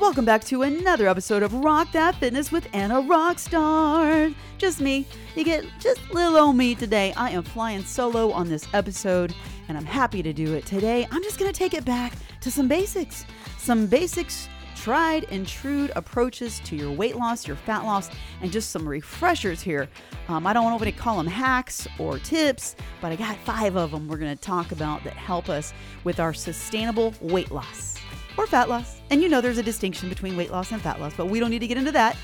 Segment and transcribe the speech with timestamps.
[0.00, 4.32] Welcome back to another episode of Rock That Fitness with Anna Rockstar.
[4.56, 5.04] Just me.
[5.34, 7.12] You get just little old me today.
[7.16, 9.34] I am flying solo on this episode,
[9.66, 11.08] and I'm happy to do it today.
[11.10, 13.26] I'm just going to take it back to some basics.
[13.58, 18.08] Some basics tried and true approaches to your weight loss, your fat loss,
[18.40, 19.88] and just some refreshers here.
[20.28, 23.90] Um, I don't want to call them hacks or tips, but I got five of
[23.90, 25.74] them we're going to talk about that help us
[26.04, 27.98] with our sustainable weight loss
[28.38, 29.00] or fat loss.
[29.10, 31.50] And you know there's a distinction between weight loss and fat loss, but we don't
[31.50, 32.16] need to get into that.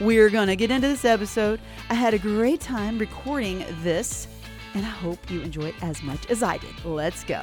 [0.00, 1.60] We're going to get into this episode.
[1.88, 4.26] I had a great time recording this,
[4.74, 6.84] and I hope you enjoy it as much as I did.
[6.84, 7.42] Let's go.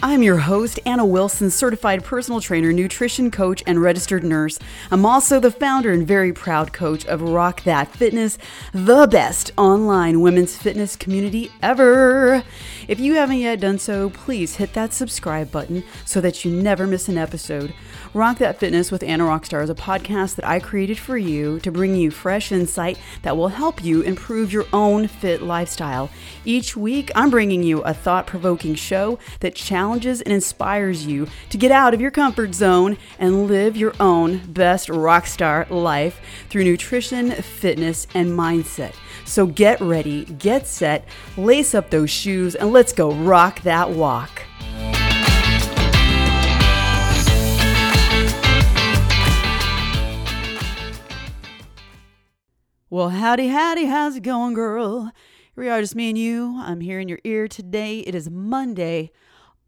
[0.00, 4.56] I'm your host, Anna Wilson, certified personal trainer, nutrition coach, and registered nurse.
[4.92, 8.38] I'm also the founder and very proud coach of Rock That Fitness,
[8.72, 12.44] the best online women's fitness community ever.
[12.86, 16.86] If you haven't yet done so, please hit that subscribe button so that you never
[16.86, 17.74] miss an episode.
[18.14, 21.70] Rock That Fitness with Anna Rockstar is a podcast that I created for you to
[21.70, 26.08] bring you fresh insight that will help you improve your own fit lifestyle.
[26.44, 31.58] Each week, I'm bringing you a thought provoking show that challenges and inspires you to
[31.58, 37.30] get out of your comfort zone and live your own best rockstar life through nutrition,
[37.32, 38.94] fitness, and mindset.
[39.26, 44.42] So get ready, get set, lace up those shoes, and let's go rock that walk.
[52.90, 55.12] Well, howdy, howdy, how's it going, girl?
[55.54, 56.58] Here we are, just me and you.
[56.58, 57.98] I'm here in your ear today.
[57.98, 59.10] It is Monday,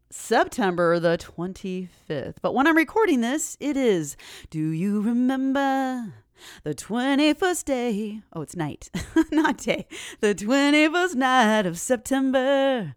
[0.09, 2.37] September the 25th.
[2.41, 4.17] But when I'm recording this, it is,
[4.49, 6.15] do you remember
[6.63, 8.21] the 21st day?
[8.33, 8.89] Oh, it's night,
[9.31, 9.85] not day.
[10.19, 12.95] The 21st night of September.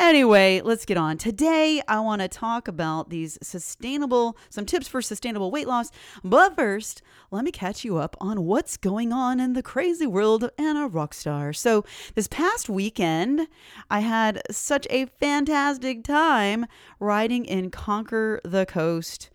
[0.00, 1.18] Anyway, let's get on.
[1.18, 5.90] Today, I want to talk about these sustainable, some tips for sustainable weight loss.
[6.22, 7.02] But first,
[7.32, 10.88] let me catch you up on what's going on in the crazy world of Anna
[10.88, 11.54] Rockstar.
[11.54, 11.84] So,
[12.14, 13.48] this past weekend,
[13.90, 16.66] I had such a fantastic time
[17.00, 19.30] riding in Conquer the Coast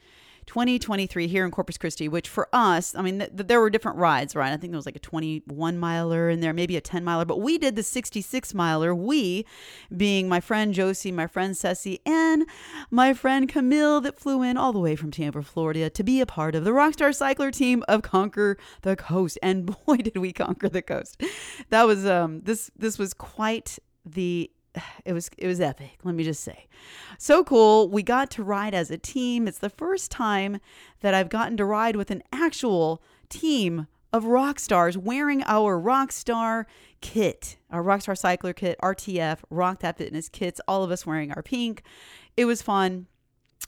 [0.46, 4.36] 2023 here in Corpus Christi, which for us, I mean, th- there were different rides,
[4.36, 4.52] right?
[4.52, 7.40] I think there was like a 21 miler in there, maybe a 10 miler, but
[7.42, 8.94] we did the 66 miler.
[8.94, 9.46] We,
[9.96, 12.46] being my friend Josie, my friend Ceci, and
[12.92, 16.26] my friend Camille, that flew in all the way from Tampa, Florida, to be a
[16.26, 19.38] part of the Rockstar Cycler team of Conquer the Coast.
[19.42, 21.22] And boy, did we conquer the coast!
[21.70, 24.52] That was um this this was quite the
[25.06, 26.68] it was it was epic let me just say.
[27.18, 27.90] So cool.
[27.90, 29.48] We got to ride as a team.
[29.48, 30.60] It's the first time
[31.02, 36.66] that i've gotten to ride with an actual team of rock stars wearing our rockstar
[37.02, 41.44] kit our rockstar cycler kit rtf rock that fitness kits all of us wearing our
[41.44, 41.84] pink.
[42.36, 43.08] It was fun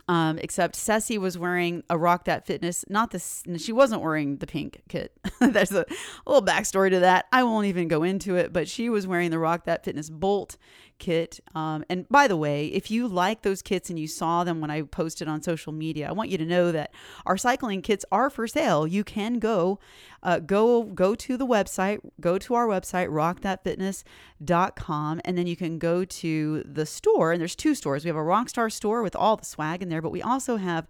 [0.07, 4.45] um, except Ceci was wearing a Rock That Fitness, not this, she wasn't wearing the
[4.45, 5.11] pink kit.
[5.39, 5.85] There's a
[6.27, 7.25] little backstory to that.
[7.31, 10.57] I won't even go into it, but she was wearing the Rock That Fitness Bolt
[10.97, 11.39] kit.
[11.53, 14.71] Um, and by the way, if you like those kits and you saw them when
[14.71, 16.93] I posted on social media, I want you to know that
[17.25, 18.87] our cycling kits are for sale.
[18.87, 19.79] You can go,
[20.25, 25.77] uh, go, go to the website, go to our website, rockthatfitness.com, and then you can
[25.77, 27.31] go to the store.
[27.31, 28.03] And there's two stores.
[28.03, 30.87] We have a Rockstar store with all the swag in there, but we also have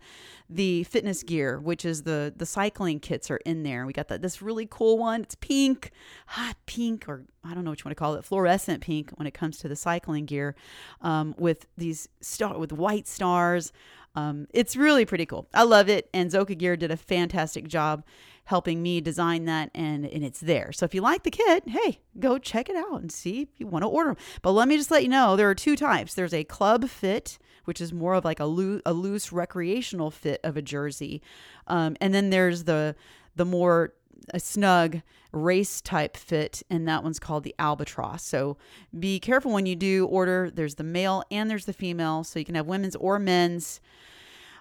[0.49, 3.85] the fitness gear, which is the the cycling kits are in there.
[3.85, 5.23] We got that this really cool one.
[5.23, 5.91] It's pink,
[6.27, 9.27] hot pink, or I don't know what you want to call it, fluorescent pink when
[9.27, 10.55] it comes to the cycling gear,
[11.01, 13.73] um, with these star with white stars.
[14.15, 15.47] Um, it's really pretty cool.
[15.53, 18.03] I love it, and Zoca Gear did a fantastic job
[18.45, 20.71] helping me design that and, and it's there.
[20.71, 23.67] So if you like the kit, hey, go check it out and see if you
[23.67, 24.17] want to order them.
[24.41, 26.13] But let me just let you know there are two types.
[26.13, 30.39] There's a club fit, which is more of like a, loo- a loose recreational fit
[30.43, 31.23] of a jersey.
[31.67, 32.95] Um, and then there's the
[33.35, 33.93] the more
[34.33, 38.57] a snug race type fit and that one's called the albatross so
[38.97, 42.45] be careful when you do order there's the male and there's the female so you
[42.45, 43.81] can have women's or men's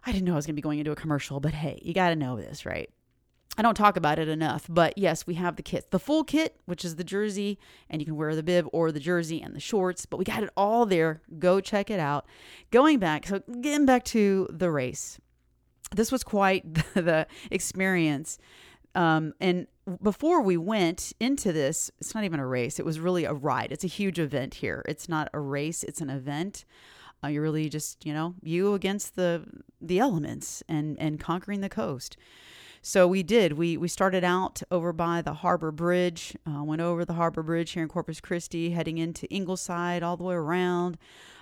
[0.04, 1.94] i didn't know i was going to be going into a commercial but hey you
[1.94, 2.90] got to know this right
[3.56, 5.92] I don't talk about it enough, but yes, we have the kit.
[5.92, 7.58] The full kit, which is the jersey,
[7.88, 10.42] and you can wear the bib or the jersey and the shorts, but we got
[10.42, 11.22] it all there.
[11.38, 12.26] Go check it out.
[12.72, 15.20] Going back, so getting back to the race,
[15.94, 18.38] this was quite the experience.
[18.94, 19.66] Um, and
[20.02, 23.72] before we went into this, it's not even a race, it was really a ride.
[23.72, 24.84] It's a huge event here.
[24.88, 26.64] It's not a race, it's an event.
[27.22, 29.44] Uh, you're really just, you know, you against the
[29.80, 32.16] the elements and and conquering the coast.
[32.82, 33.54] So we did.
[33.54, 37.70] We we started out over by the Harbor Bridge, uh, went over the Harbor Bridge
[37.70, 40.98] here in Corpus Christi, heading into Ingleside, all the way around,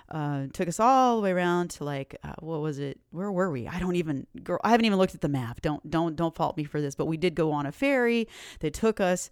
[0.09, 2.99] uh, took us all the way around to like uh, what was it?
[3.11, 3.67] Where were we?
[3.67, 4.59] I don't even girl.
[4.63, 5.61] I haven't even looked at the map.
[5.61, 6.95] Don't don't don't fault me for this.
[6.95, 8.27] But we did go on a ferry
[8.59, 9.29] that took us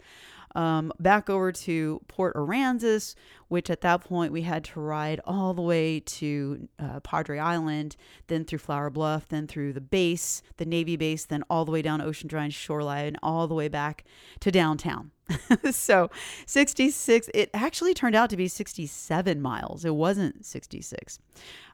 [0.54, 3.14] um, back over to Port Aransas,
[3.48, 7.96] which at that point we had to ride all the way to uh, Padre Island,
[8.26, 11.82] then through Flour Bluff, then through the base, the Navy base, then all the way
[11.82, 14.04] down Ocean Drive shoreline, all the way back
[14.40, 15.10] to downtown.
[15.70, 16.10] so
[16.46, 19.84] 66, it actually turned out to be 67 miles.
[19.84, 21.18] It wasn't 66.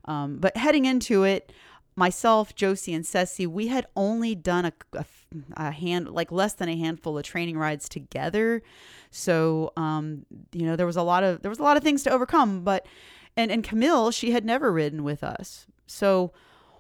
[0.05, 1.53] Um, but heading into it,
[1.99, 5.05] myself, Josie, and Ceci, we had only done a, a,
[5.57, 8.63] a, hand, like less than a handful of training rides together.
[9.11, 12.03] So, um, you know, there was a lot of there was a lot of things
[12.05, 12.63] to overcome.
[12.63, 12.87] But
[13.37, 15.67] and and Camille, she had never ridden with us.
[15.87, 16.33] So,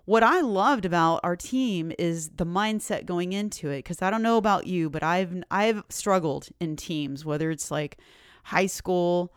[0.08, 3.80] what I loved about our team is the mindset going into it.
[3.80, 7.98] Because I don't know about you, but I've I've struggled in teams, whether it's like
[8.44, 9.34] high school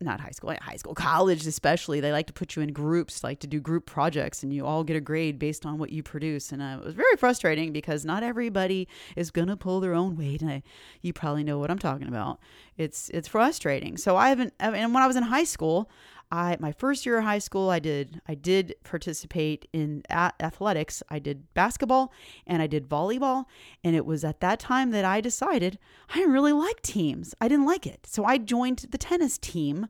[0.00, 3.40] not high school, high school, college especially, they like to put you in groups, like
[3.40, 6.52] to do group projects, and you all get a grade based on what you produce.
[6.52, 10.40] And uh, it was very frustrating because not everybody is gonna pull their own weight.
[10.40, 10.62] And I,
[11.00, 12.38] you probably know what I'm talking about.
[12.76, 13.96] It's it's frustrating.
[13.96, 14.54] So I haven't.
[14.60, 15.90] And when I was in high school,
[16.32, 21.02] I my first year of high school, I did I did participate in athletics.
[21.10, 22.10] I did basketball
[22.46, 23.44] and I did volleyball,
[23.84, 27.34] and it was at that time that I decided I didn't really like teams.
[27.40, 29.86] I didn't like it, so I joined the tennis team,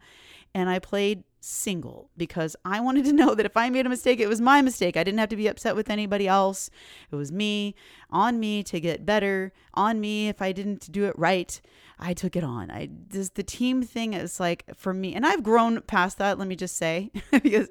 [0.52, 4.20] and I played single because I wanted to know that if I made a mistake,
[4.20, 4.96] it was my mistake.
[4.96, 6.70] I didn't have to be upset with anybody else.
[7.10, 7.74] It was me,
[8.10, 11.60] on me to get better, on me if I didn't do it right.
[11.98, 12.70] I took it on.
[12.70, 16.38] I just the team thing is like for me, and I've grown past that.
[16.38, 17.68] Let me just say, because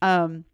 [0.00, 0.44] um,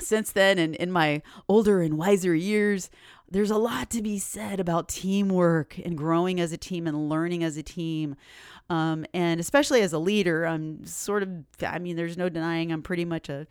[0.00, 2.90] since then, and in my older and wiser years,
[3.30, 7.42] there's a lot to be said about teamwork and growing as a team and learning
[7.42, 8.16] as a team.
[8.72, 11.28] Um, and especially as a leader, I'm sort of,
[11.62, 13.46] I mean, there's no denying I'm pretty much a,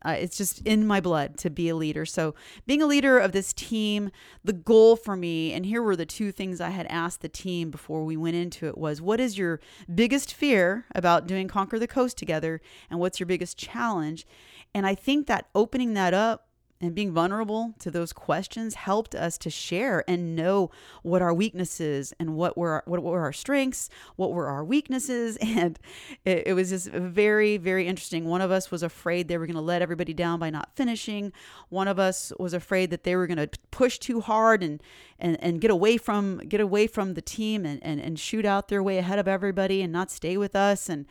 [0.00, 2.06] uh, it's just in my blood to be a leader.
[2.06, 2.34] So,
[2.66, 4.10] being a leader of this team,
[4.42, 7.70] the goal for me, and here were the two things I had asked the team
[7.70, 9.60] before we went into it was what is your
[9.94, 12.62] biggest fear about doing Conquer the Coast together?
[12.88, 14.26] And what's your biggest challenge?
[14.74, 16.48] And I think that opening that up
[16.84, 20.70] and being vulnerable to those questions helped us to share and know
[21.02, 25.36] what our weaknesses and what were our, what were our strengths, what were our weaknesses,
[25.40, 25.78] and
[26.24, 28.24] it, it was just very very interesting.
[28.24, 31.32] One of us was afraid they were going to let everybody down by not finishing.
[31.68, 34.82] One of us was afraid that they were going to push too hard and
[35.18, 38.68] and and get away from get away from the team and and, and shoot out
[38.68, 41.06] their way ahead of everybody and not stay with us and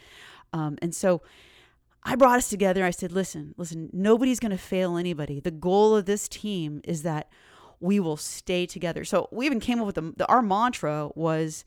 [0.52, 1.22] um and so
[2.06, 2.84] I brought us together.
[2.84, 5.40] I said, listen, listen, nobody's going to fail anybody.
[5.40, 7.30] The goal of this team is that
[7.80, 9.04] we will stay together.
[9.04, 11.66] So we even came up with the, the our mantra was,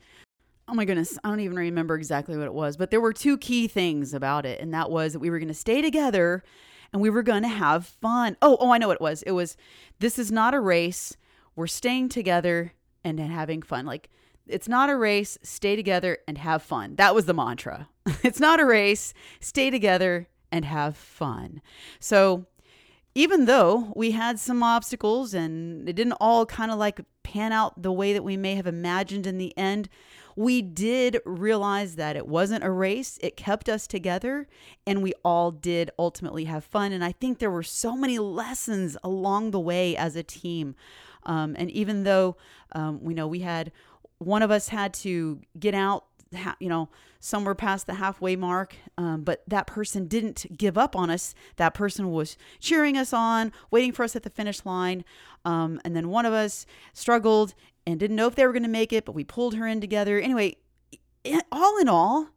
[0.69, 3.39] oh my goodness, I don't even remember exactly what it was, but there were two
[3.39, 4.61] key things about it.
[4.61, 6.43] And that was that we were going to stay together
[6.93, 8.37] and we were going to have fun.
[8.43, 9.23] Oh, oh, I know what it was.
[9.23, 9.57] It was,
[9.99, 11.17] this is not a race.
[11.55, 12.73] We're staying together
[13.05, 13.87] and having fun.
[13.87, 14.11] Like,
[14.49, 15.39] it's not a race.
[15.43, 16.97] Stay together and have fun.
[16.97, 17.89] That was the mantra.
[18.23, 19.13] it's not a race.
[19.41, 21.61] Stay together and have fun.
[21.99, 22.47] So,
[23.15, 27.83] even though we had some obstacles and it didn't all kind of like pan out
[27.83, 29.89] the way that we may have imagined in the end,
[30.37, 33.19] we did realize that it wasn't a race.
[33.23, 34.47] It kept us together
[34.87, 36.93] and we all did ultimately have fun.
[36.93, 40.77] And I think there were so many lessons along the way as a team.
[41.23, 42.37] Um, and even though
[42.73, 43.73] um, we know we had
[44.19, 46.05] one of us had to get out
[46.59, 46.89] you know
[47.21, 51.35] somewhere past the halfway mark um, but that person didn't give up on us.
[51.57, 55.05] That person was cheering us on waiting for us at the finish line
[55.45, 57.55] um, and then one of us struggled
[57.87, 59.81] and didn't know if they were going to make it but we pulled her in
[59.81, 60.19] together.
[60.19, 60.57] Anyway
[61.51, 62.29] all in all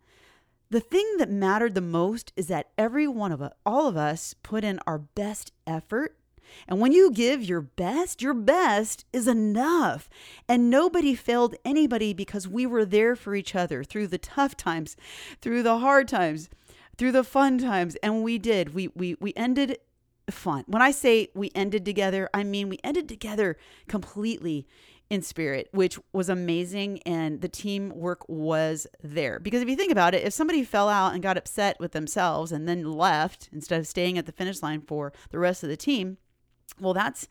[0.71, 4.35] the thing that mattered the most is that every one of us all of us
[4.43, 6.18] put in our best effort
[6.67, 10.09] and when you give your best, your best is enough.
[10.47, 14.95] And nobody failed anybody because we were there for each other through the tough times,
[15.41, 16.49] through the hard times,
[16.97, 17.95] through the fun times.
[17.97, 18.73] And we did.
[18.73, 19.77] We we we ended
[20.29, 20.63] fun.
[20.67, 24.67] When I say we ended together, I mean we ended together completely
[25.09, 27.01] in spirit, which was amazing.
[27.05, 29.39] And the teamwork was there.
[29.39, 32.51] Because if you think about it, if somebody fell out and got upset with themselves
[32.51, 35.77] and then left instead of staying at the finish line for the rest of the
[35.77, 36.17] team,
[36.79, 37.27] well, that's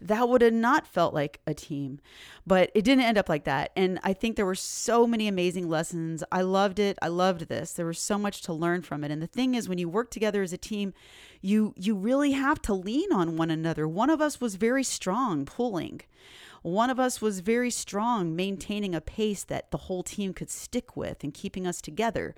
[0.00, 2.00] that would have not felt like a team.
[2.46, 3.72] But it didn't end up like that.
[3.76, 6.22] And I think there were so many amazing lessons.
[6.30, 6.98] I loved it.
[7.02, 7.72] I loved this.
[7.72, 9.10] There was so much to learn from it.
[9.10, 10.94] And the thing is when you work together as a team,
[11.40, 13.88] you you really have to lean on one another.
[13.88, 16.02] One of us was very strong pulling.
[16.62, 20.96] One of us was very strong maintaining a pace that the whole team could stick
[20.96, 22.34] with and keeping us together.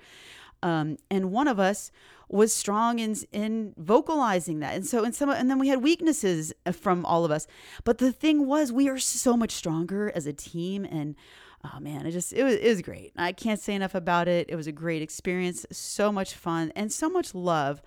[0.63, 1.91] Um, and one of us
[2.29, 4.75] was strong in in vocalizing that.
[4.75, 7.45] And so and some and then we had weaknesses uh, from all of us.
[7.83, 11.15] But the thing was we are so much stronger as a team and
[11.63, 13.11] oh man, it just it was it was great.
[13.17, 14.49] I can't say enough about it.
[14.49, 17.81] It was a great experience, so much fun and so much love.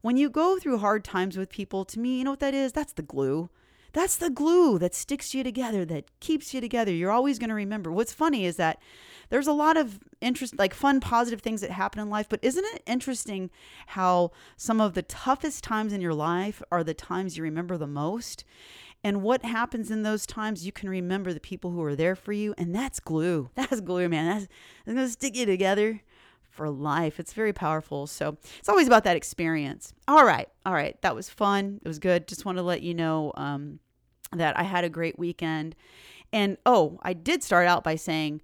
[0.00, 2.72] When you go through hard times with people, to me, you know what that is?
[2.72, 3.50] That's the glue.
[3.92, 6.92] That's the glue that sticks you together, that keeps you together.
[6.92, 7.90] You're always going to remember.
[7.90, 8.80] What's funny is that
[9.30, 12.64] there's a lot of interest, like fun, positive things that happen in life, but isn't
[12.74, 13.50] it interesting
[13.88, 17.86] how some of the toughest times in your life are the times you remember the
[17.86, 18.44] most?
[19.02, 22.32] And what happens in those times, you can remember the people who are there for
[22.32, 23.48] you, and that's glue.
[23.54, 24.26] That's glue, man.
[24.26, 24.48] That's,
[24.84, 26.02] that's to stick you together
[26.50, 27.18] for life.
[27.18, 28.06] It's very powerful.
[28.06, 29.94] So it's always about that experience.
[30.06, 30.48] All right.
[30.66, 31.00] All right.
[31.00, 31.80] That was fun.
[31.82, 32.28] It was good.
[32.28, 33.78] Just want to let you know um,
[34.32, 35.74] that I had a great weekend.
[36.32, 38.42] And oh, I did start out by saying,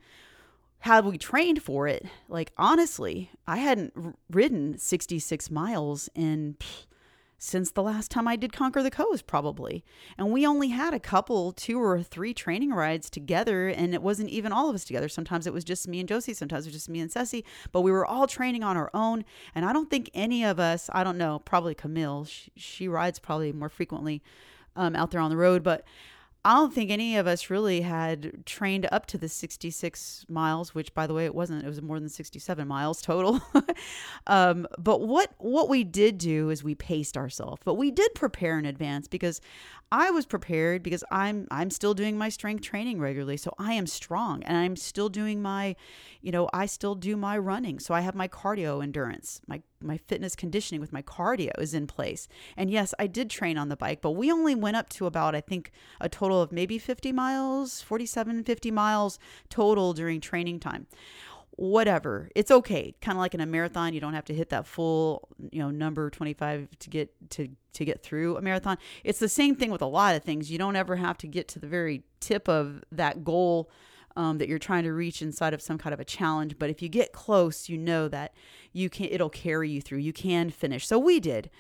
[0.87, 2.07] how we trained for it.
[2.29, 6.57] Like, honestly, I hadn't ridden 66 miles in.
[7.39, 9.85] Since the last time I did Conquer the Coast, probably.
[10.17, 14.31] And we only had a couple, two or three training rides together, and it wasn't
[14.31, 15.11] even all of us together.
[15.11, 17.83] Sometimes it was just me and Josie, sometimes it was just me and Ceci, but
[17.83, 19.23] we were all training on our own.
[19.55, 23.19] And I don't think any of us, I don't know, probably Camille, she, she rides
[23.19, 24.23] probably more frequently
[24.75, 25.85] um, out there on the road, but
[26.47, 30.95] I don't think any of us really had trained up to the 66 miles, which
[30.95, 33.41] by the way, it wasn't, it was more than 67 miles total.
[34.29, 38.61] um, but what, what we did do is we paced ourselves, but we did prepare
[38.61, 39.41] in advance because
[39.91, 43.39] I was prepared because I'm, I'm still doing my strength training regularly.
[43.39, 45.75] So I am strong and I'm still doing my,
[46.23, 47.81] you know, I still do my running.
[47.81, 51.87] So I have my cardio endurance, my my fitness conditioning with my cardio is in
[51.87, 52.29] place.
[52.57, 55.35] And yes, I did train on the bike, but we only went up to about
[55.35, 59.19] I think a total of maybe 50 miles, 47 50 miles
[59.49, 60.87] total during training time.
[61.53, 62.29] Whatever.
[62.35, 62.95] It's okay.
[63.01, 65.71] Kind of like in a marathon, you don't have to hit that full, you know,
[65.71, 68.77] number 25 to get to to get through a marathon.
[69.05, 70.51] It's the same thing with a lot of things.
[70.51, 73.71] You don't ever have to get to the very tip of that goal
[74.17, 76.59] um, that you're trying to reach inside of some kind of a challenge.
[76.59, 78.35] But if you get close, you know that
[78.73, 79.99] you can it'll carry you through.
[79.99, 80.87] You can finish.
[80.87, 81.51] So we did.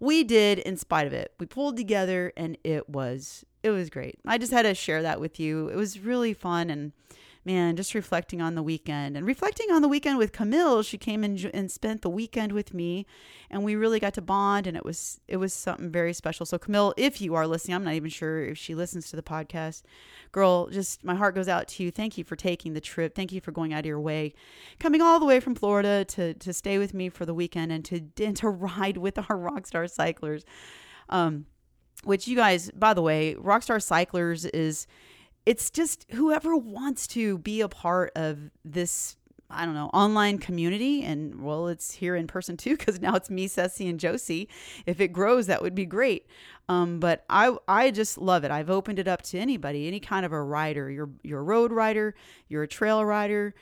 [0.00, 1.32] We did in spite of it.
[1.38, 4.18] We pulled together and it was it was great.
[4.26, 5.68] I just had to share that with you.
[5.68, 6.92] It was really fun and
[7.44, 10.82] man, just reflecting on the weekend and reflecting on the weekend with Camille.
[10.82, 13.06] She came and, and spent the weekend with me,
[13.50, 16.46] and we really got to bond, and it was it was something very special.
[16.46, 19.22] So Camille, if you are listening, I'm not even sure if she listens to the
[19.22, 19.82] podcast.
[20.32, 21.90] Girl, just my heart goes out to you.
[21.90, 23.14] Thank you for taking the trip.
[23.14, 24.34] Thank you for going out of your way,
[24.80, 27.84] coming all the way from Florida to to stay with me for the weekend and
[27.86, 30.44] to and to ride with our rockstar cyclers.
[31.08, 31.46] Um,
[32.04, 34.86] which you guys, by the way, Rockstar Cyclers is
[35.46, 39.16] it's just whoever wants to be a part of this
[39.50, 41.04] I don't know, online community.
[41.04, 44.48] And well, it's here in person too, because now it's me, Ceci, and Josie.
[44.86, 46.26] If it grows, that would be great.
[46.68, 48.50] Um, but I I just love it.
[48.50, 50.90] I've opened it up to anybody, any kind of a rider.
[50.90, 52.14] You're you're a road rider,
[52.48, 53.54] you're a trail rider,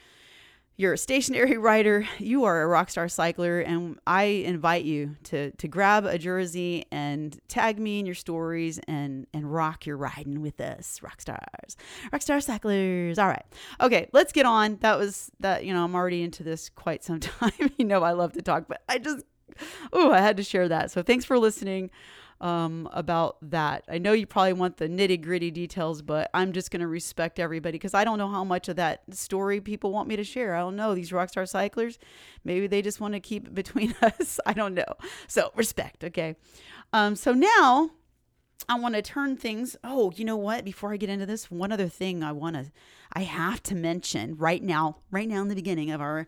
[0.77, 5.51] you're a stationary rider, you are a rock star cycler, and I invite you to
[5.53, 10.41] to grab a jersey and tag me in your stories and and rock your riding
[10.41, 11.77] with us, rock stars,
[12.13, 13.19] rock star cyclers.
[13.19, 13.45] All right,
[13.81, 14.79] okay, let's get on.
[14.81, 15.65] That was that.
[15.65, 17.53] You know, I'm already into this quite some time.
[17.77, 19.25] you know, I love to talk, but I just
[19.93, 20.91] oh, I had to share that.
[20.91, 21.91] So thanks for listening
[22.43, 23.85] um, about that.
[23.89, 27.39] I know you probably want the nitty gritty details, but I'm just going to respect
[27.39, 30.57] everybody because I don't know how much of that story people want me to share.
[30.57, 30.95] I don't know.
[30.95, 31.99] These rockstar cyclers,
[32.45, 34.41] maybe they just want to keep it between us.
[34.45, 34.97] I don't know.
[35.29, 36.03] So respect.
[36.03, 36.35] Okay.
[36.93, 37.93] Um, so now
[38.69, 39.77] I want to turn things.
[39.85, 40.65] Oh, you know what?
[40.65, 42.73] Before I get into this, one other thing I want to,
[43.13, 46.27] I have to mention right now, right now in the beginning of our,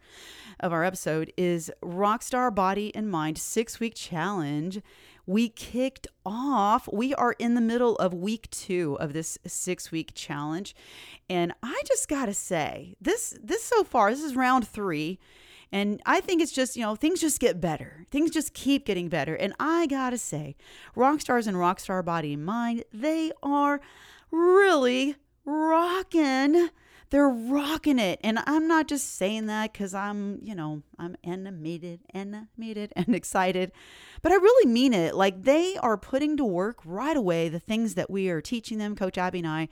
[0.61, 4.81] of our episode is Rockstar Body and Mind six week challenge
[5.27, 6.89] we kicked off.
[6.93, 10.75] We are in the middle of week two of this six week challenge.
[11.29, 15.19] And I just got to say, this, this so far, this is round three.
[15.73, 18.07] And I think it's just, you know, things just get better.
[18.11, 19.35] Things just keep getting better.
[19.35, 20.57] And I got to say,
[20.95, 23.81] rock stars and rock star body and mind, they are
[24.31, 26.69] really rocking
[27.11, 28.21] they're rocking it.
[28.23, 33.73] And I'm not just saying that because I'm, you know, I'm animated, animated, and excited,
[34.23, 35.15] but I really mean it.
[35.15, 38.97] Like they are putting to work right away the things that we are teaching them,
[38.97, 39.69] Coach Abby and I,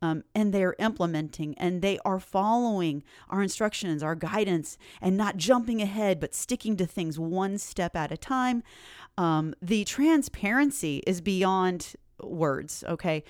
[0.00, 5.82] um, and they're implementing and they are following our instructions, our guidance, and not jumping
[5.82, 8.62] ahead, but sticking to things one step at a time.
[9.16, 13.24] Um, the transparency is beyond words, okay?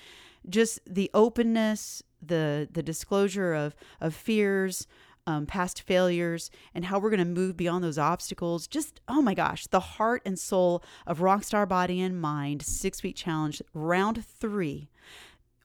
[0.47, 4.87] Just the openness, the the disclosure of of fears,
[5.27, 8.67] um, past failures, and how we're going to move beyond those obstacles.
[8.67, 13.15] Just, oh my gosh, the heart and soul of Rockstar Body and Mind six week
[13.15, 14.89] challenge, round three.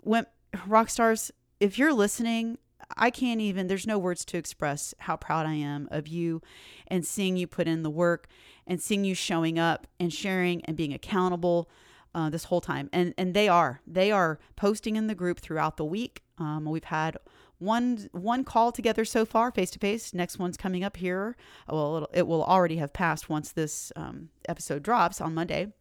[0.00, 1.30] When Rockstars,
[1.60, 2.58] if you're listening,
[2.96, 6.42] I can't even, there's no words to express how proud I am of you
[6.86, 8.28] and seeing you put in the work
[8.66, 11.70] and seeing you showing up and sharing and being accountable
[12.14, 12.90] uh, this whole time.
[12.92, 16.23] And, and they are, they are posting in the group throughout the week.
[16.38, 17.16] Um, we've had
[17.58, 21.36] one one call together so far face to face next one's coming up here
[21.70, 25.72] well it will already have passed once this um, episode drops on monday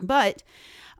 [0.00, 0.42] but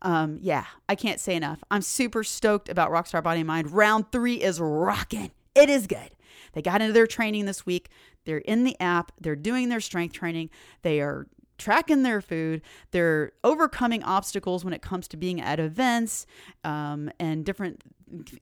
[0.03, 4.13] um, yeah i can't say enough i'm super stoked about rockstar body and mind round
[4.13, 6.11] three is rocking it is good.
[6.53, 7.91] They got into their training this week.
[8.25, 9.13] They're in the app.
[9.21, 10.51] They're doing their strength training.
[10.83, 11.27] They are
[11.61, 12.63] tracking their food.
[12.91, 16.27] They're overcoming obstacles when it comes to being at events
[16.65, 17.83] um, and different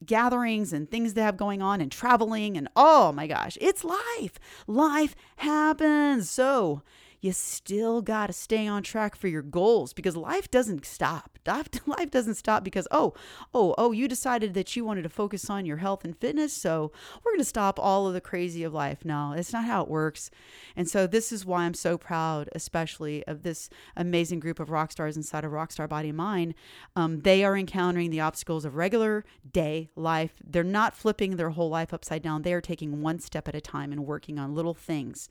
[0.06, 2.56] gatherings and things they have going on and traveling.
[2.56, 4.38] And oh my gosh, it's life.
[4.66, 6.30] Life happens.
[6.30, 6.82] So,
[7.20, 11.37] you still got to stay on track for your goals because life doesn't stop.
[11.86, 13.14] Life doesn't stop because, oh,
[13.54, 16.52] oh, oh, you decided that you wanted to focus on your health and fitness.
[16.52, 16.92] So
[17.24, 19.04] we're going to stop all of the crazy of life.
[19.04, 20.30] No, it's not how it works.
[20.76, 24.92] And so this is why I'm so proud, especially of this amazing group of rock
[24.92, 26.54] stars inside of Rockstar Body and Mind.
[26.94, 30.34] Um, they are encountering the obstacles of regular day life.
[30.44, 32.42] They're not flipping their whole life upside down.
[32.42, 35.28] They are taking one step at a time and working on little things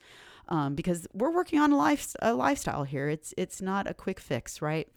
[0.48, 3.08] um, because we're working on a, life, a lifestyle here.
[3.08, 4.88] It's it's not a quick fix, right?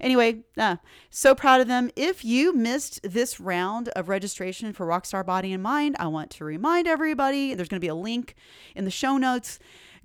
[0.00, 0.67] Anyway, uh,
[1.10, 1.90] so proud of them.
[1.96, 6.44] If you missed this round of registration for Rockstar Body and Mind, I want to
[6.44, 8.34] remind everybody there's going to be a link
[8.74, 9.58] in the show notes.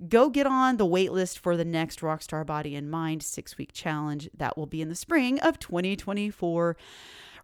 [0.08, 3.72] Go get on the wait list for the next Rockstar Body and Mind six week
[3.72, 4.28] challenge.
[4.36, 6.76] That will be in the spring of 2024,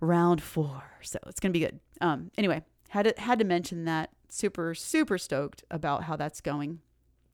[0.00, 0.82] round four.
[1.02, 1.80] So it's going to be good.
[2.00, 4.10] Um, anyway, had to, had to mention that.
[4.28, 6.80] Super, super stoked about how that's going.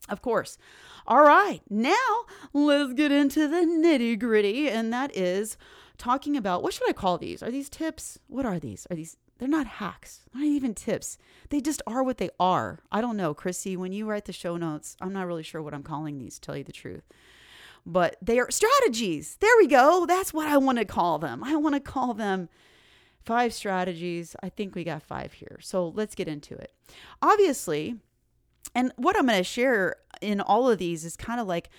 [0.09, 0.57] Of course.
[1.05, 5.57] All right, now let's get into the nitty gritty, and that is
[5.97, 7.41] talking about what should I call these?
[7.41, 8.19] Are these tips?
[8.27, 8.87] What are these?
[8.89, 9.17] Are these?
[9.37, 10.21] They're not hacks.
[10.33, 11.17] Not even tips.
[11.49, 12.79] They just are what they are.
[12.91, 13.77] I don't know, Chrissy.
[13.77, 16.35] When you write the show notes, I'm not really sure what I'm calling these.
[16.35, 17.03] To tell you the truth,
[17.85, 19.37] but they are strategies.
[19.39, 20.05] There we go.
[20.05, 21.43] That's what I want to call them.
[21.43, 22.49] I want to call them
[23.23, 24.35] five strategies.
[24.41, 25.57] I think we got five here.
[25.61, 26.73] So let's get into it.
[27.21, 27.97] Obviously,
[28.75, 31.69] and what I'm going to share in all of these is kind of like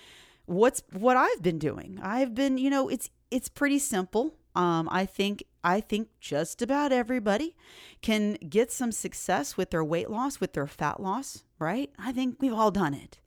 [0.45, 1.99] what's what I've been doing.
[2.01, 4.35] I've been, you know, it's it's pretty simple.
[4.55, 7.55] Um, I think I think just about everybody
[8.01, 11.91] can get some success with their weight loss, with their fat loss, right?
[11.99, 13.19] I think we've all done it.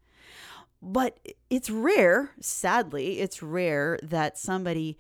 [0.81, 4.99] But it's rare, sadly, it's rare that somebody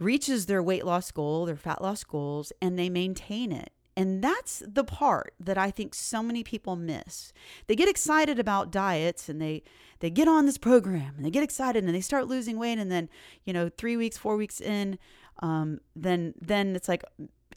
[0.00, 3.72] reaches their weight loss goal, their fat loss goals, and they maintain it.
[3.98, 7.32] And that's the part that I think so many people miss.
[7.66, 9.64] They get excited about diets and they
[9.98, 12.92] they get on this program and they get excited and they start losing weight and
[12.92, 13.08] then,
[13.44, 15.00] you know, 3 weeks, 4 weeks in,
[15.40, 17.02] um, then then it's like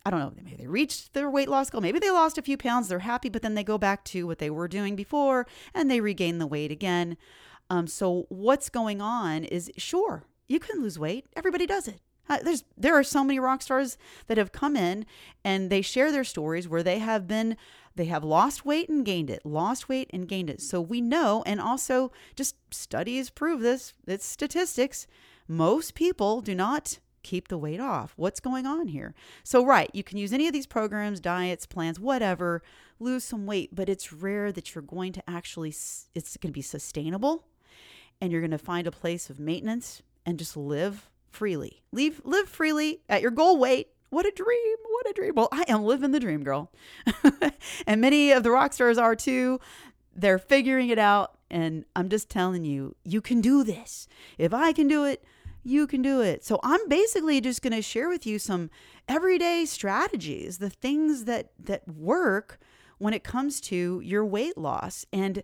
[0.03, 2.57] I don't know, maybe they reached their weight loss goal, maybe they lost a few
[2.57, 5.91] pounds, they're happy, but then they go back to what they were doing before and
[5.91, 7.17] they regain the weight again.
[7.69, 11.27] Um, so what's going on is sure, you can lose weight.
[11.35, 12.01] Everybody does it.
[12.31, 15.05] Uh, there's there are so many rock stars that have come in
[15.43, 17.57] and they share their stories where they have been
[17.95, 20.61] they have lost weight and gained it, lost weight and gained it.
[20.61, 23.93] So we know, and also just studies prove this.
[24.07, 25.07] It's statistics.
[25.45, 28.13] Most people do not keep the weight off.
[28.15, 29.13] What's going on here?
[29.43, 32.63] So, right, you can use any of these programs, diets, plans, whatever,
[32.97, 35.69] lose some weight, but it's rare that you're going to actually,
[36.15, 37.43] it's going to be sustainable
[38.21, 41.81] and you're going to find a place of maintenance and just live freely.
[41.91, 43.89] Leave live freely at your goal weight.
[44.09, 44.77] What a dream.
[44.89, 45.35] What a dream.
[45.35, 46.71] Well, I am living the dream, girl.
[47.87, 49.59] and many of the rock stars are too.
[50.13, 54.07] They're figuring it out and I'm just telling you, you can do this.
[54.37, 55.23] If I can do it,
[55.63, 56.43] you can do it.
[56.43, 58.69] So I'm basically just going to share with you some
[59.07, 62.59] everyday strategies, the things that that work
[62.97, 65.05] when it comes to your weight loss.
[65.13, 65.43] And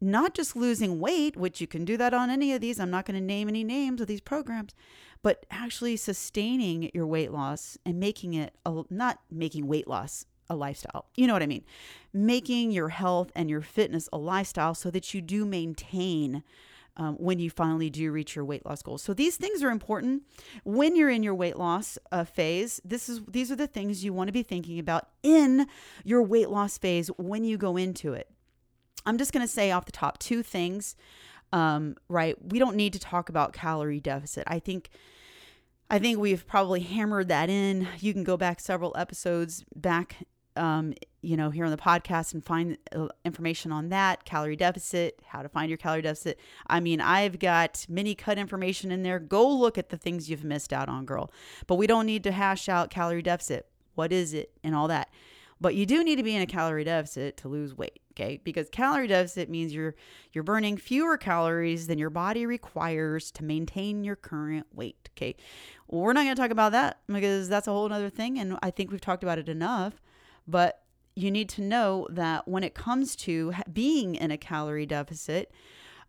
[0.00, 2.78] not just losing weight, which you can do that on any of these.
[2.78, 4.74] I'm not going to name any names of these programs,
[5.24, 10.54] but actually sustaining your weight loss and making it a, not making weight loss a
[10.54, 11.06] lifestyle.
[11.16, 11.64] You know what I mean?
[12.12, 16.42] Making your health and your fitness a lifestyle so that you do maintain
[16.98, 19.02] um, when you finally do reach your weight loss goals.
[19.02, 20.24] So these things are important
[20.62, 22.82] when you're in your weight loss uh, phase.
[22.84, 25.66] This is these are the things you want to be thinking about in
[26.04, 28.28] your weight loss phase when you go into it.
[29.06, 30.96] I'm just going to say off the top two things.
[31.50, 34.44] Um, right, we don't need to talk about calorie deficit.
[34.46, 34.90] I think.
[35.94, 37.86] I think we've probably hammered that in.
[38.00, 40.16] You can go back several episodes back
[40.56, 45.20] um, you know, here on the podcast and find uh, information on that calorie deficit,
[45.24, 46.40] how to find your calorie deficit.
[46.66, 49.20] I mean, I've got mini cut information in there.
[49.20, 51.30] Go look at the things you've missed out on, girl.
[51.68, 53.68] But we don't need to hash out calorie deficit.
[53.94, 55.10] What is it and all that.
[55.60, 58.40] But you do need to be in a calorie deficit to lose weight, okay?
[58.42, 59.94] Because calorie deficit means you're
[60.32, 65.36] you're burning fewer calories than your body requires to maintain your current weight, okay?
[65.88, 68.58] Well, we're not going to talk about that because that's a whole other thing and
[68.62, 70.00] I think we've talked about it enough.
[70.46, 70.82] But
[71.16, 75.52] you need to know that when it comes to being in a calorie deficit,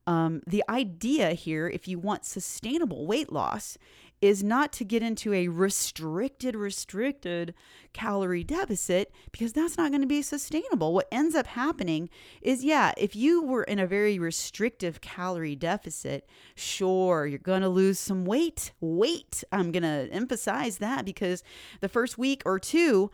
[0.08, 3.78] um, the idea here, if you want sustainable weight loss,
[4.22, 7.54] is not to get into a restricted, restricted
[7.94, 10.94] calorie deficit because that's not going to be sustainable.
[10.94, 12.10] What ends up happening
[12.42, 17.70] is, yeah, if you were in a very restrictive calorie deficit, sure, you're going to
[17.70, 18.72] lose some weight.
[18.80, 19.44] Weight.
[19.52, 21.44] I'm going to emphasize that because
[21.82, 23.12] the first week or two,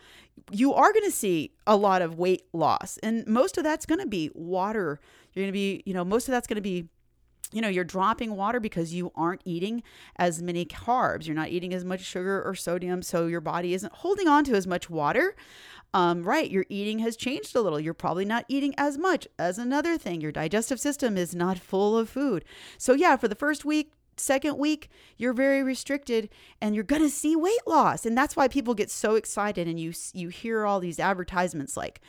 [0.51, 2.97] you are going to see a lot of weight loss.
[3.03, 4.99] And most of that's going to be water.
[5.33, 6.87] You're going to be, you know, most of that's going to be
[7.51, 9.83] you know, you're dropping water because you aren't eating
[10.15, 11.25] as many carbs.
[11.25, 13.01] You're not eating as much sugar or sodium.
[13.01, 15.35] So your body isn't holding on to as much water.
[15.93, 17.79] Um, right, your eating has changed a little.
[17.79, 20.21] You're probably not eating as much as another thing.
[20.21, 22.45] Your digestive system is not full of food.
[22.77, 26.29] So, yeah, for the first week, second week, you're very restricted
[26.61, 28.05] and you're going to see weight loss.
[28.05, 32.01] And that's why people get so excited and you you hear all these advertisements like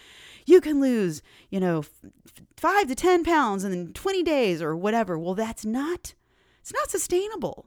[0.46, 2.10] you can lose, you know, f-
[2.56, 5.18] 5 to 10 pounds in 20 days or whatever.
[5.18, 6.14] Well, that's not
[6.60, 7.66] it's not sustainable.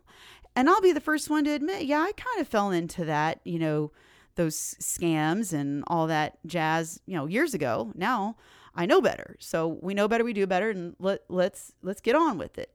[0.56, 3.42] And I'll be the first one to admit, yeah, I kind of fell into that,
[3.44, 3.92] you know,
[4.36, 7.92] those scams and all that jazz, you know, years ago.
[7.96, 8.38] Now
[8.74, 9.36] I know better.
[9.40, 12.75] So we know better, we do better and let let's let's get on with it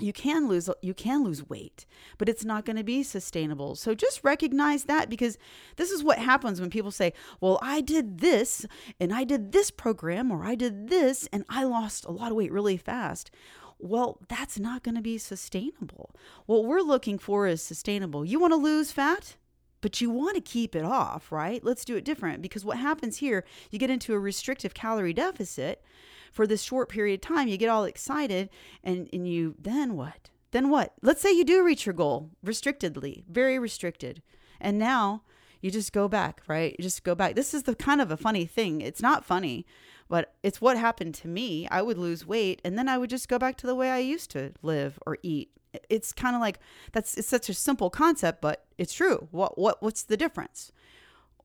[0.00, 1.86] you can lose you can lose weight
[2.18, 3.74] but it's not going to be sustainable.
[3.74, 5.38] So just recognize that because
[5.76, 8.66] this is what happens when people say well i did this
[8.98, 12.36] and i did this program or i did this and i lost a lot of
[12.36, 13.30] weight really fast.
[13.78, 16.14] Well that's not going to be sustainable.
[16.46, 18.24] What we're looking for is sustainable.
[18.24, 19.36] You want to lose fat
[19.80, 21.64] but you want to keep it off, right?
[21.64, 25.82] Let's do it different because what happens here, you get into a restrictive calorie deficit
[26.30, 27.48] for this short period of time.
[27.48, 28.48] You get all excited
[28.82, 30.30] and, and you, then what?
[30.52, 30.94] Then what?
[31.02, 34.22] Let's say you do reach your goal restrictedly, very restricted.
[34.60, 35.22] And now
[35.60, 36.74] you just go back, right?
[36.78, 37.34] You just go back.
[37.34, 38.80] This is the kind of a funny thing.
[38.80, 39.66] It's not funny,
[40.08, 41.68] but it's what happened to me.
[41.70, 43.98] I would lose weight and then I would just go back to the way I
[43.98, 45.50] used to live or eat.
[45.88, 46.58] It's kind of like
[46.90, 49.28] that's it's such a simple concept, but it's true.
[49.30, 50.72] What what what's the difference?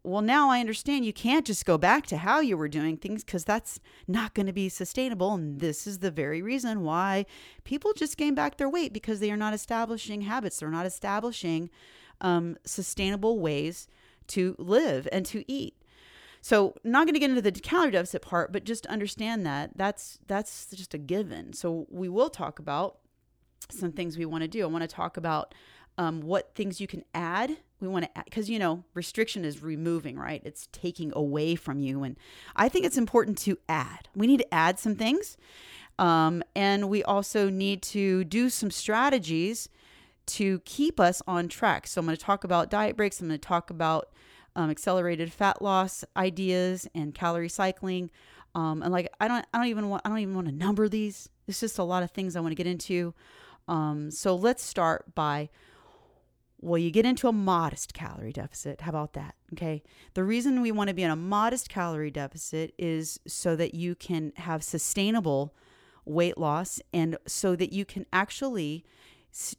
[0.05, 3.23] Well, now I understand you can't just go back to how you were doing things
[3.23, 5.33] because that's not going to be sustainable.
[5.33, 7.25] And this is the very reason why
[7.63, 10.59] people just gain back their weight because they are not establishing habits.
[10.59, 11.69] They're not establishing
[12.21, 13.87] um, sustainable ways
[14.27, 15.75] to live and to eat.
[16.41, 20.19] So, not going to get into the calorie deficit part, but just understand that that's
[20.27, 21.53] that's just a given.
[21.53, 22.99] So, we will talk about
[23.71, 24.61] some things we want to do.
[24.61, 25.55] I want to talk about
[25.97, 27.57] um, what things you can add.
[27.81, 30.41] We want to, because you know, restriction is removing, right?
[30.45, 32.03] It's taking away from you.
[32.03, 32.17] And
[32.55, 34.09] I think it's important to add.
[34.15, 35.37] We need to add some things.
[35.97, 39.69] Um, and we also need to do some strategies
[40.27, 41.87] to keep us on track.
[41.87, 43.21] So I'm going to talk about diet breaks.
[43.21, 44.09] I'm going to talk about
[44.55, 48.09] um, accelerated fat loss ideas and calorie cycling.
[48.55, 50.89] Um, and like I don't, I don't even want, I don't even want to number
[50.89, 51.29] these.
[51.47, 53.13] It's just a lot of things I want to get into.
[53.67, 55.49] Um, so let's start by
[56.65, 58.81] well, you get into a modest calorie deficit.
[58.81, 59.35] How about that?
[59.53, 59.83] Okay.
[60.15, 63.93] The reason we want to be in a modest calorie deficit is so that you
[63.93, 65.53] can have sustainable
[66.05, 68.83] weight loss and so that you can actually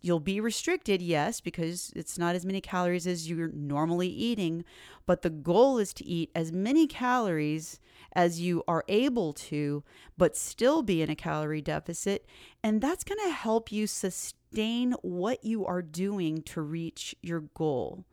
[0.01, 4.65] you'll be restricted yes because it's not as many calories as you're normally eating
[5.05, 7.79] but the goal is to eat as many calories
[8.15, 9.85] as you are able to
[10.17, 12.25] but still be in a calorie deficit
[12.63, 17.41] and that's going to help you sustain sustain what you are doing to reach your
[17.55, 18.05] goal.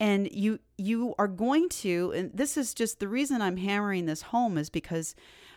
[0.00, 4.22] And you you are going to and this is just the reason I'm hammering this
[4.22, 5.14] home is because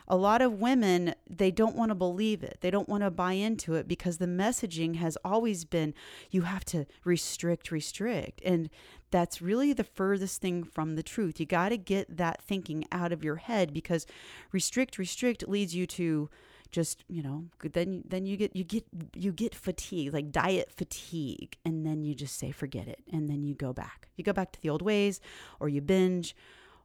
[0.08, 2.58] a lot of women they don't want to believe it.
[2.60, 5.94] They don't want to buy into it because the messaging has always been
[6.30, 8.40] you have to restrict restrict.
[8.44, 8.70] And
[9.10, 11.38] that's really the furthest thing from the truth.
[11.40, 14.06] You got to get that thinking out of your head because
[14.52, 16.30] restrict restrict leads you to
[16.70, 21.56] just you know then then you get you get you get fatigue like diet fatigue
[21.64, 24.08] and then you just say forget it and then you go back.
[24.16, 25.20] You go back to the old ways
[25.58, 26.36] or you binge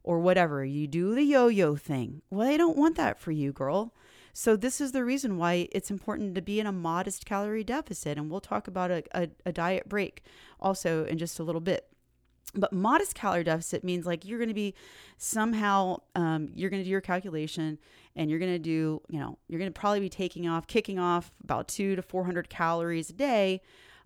[0.03, 0.63] or whatever.
[0.63, 2.21] You do the yo-yo thing.
[2.29, 3.93] Well i don't want that for you girl.
[4.33, 8.17] So this is the reason why it's important to be in a modest calorie deficit
[8.17, 10.23] and we'll talk about a, a, a diet break
[10.59, 11.87] also in just a little bit.
[12.53, 14.75] But modest calorie deficit means like you're going to be
[15.17, 17.79] somehow um, you're going to do your calculation
[18.15, 20.99] and you're going to do you know you're going to probably be taking off kicking
[20.99, 23.61] off about two to 400 calories a day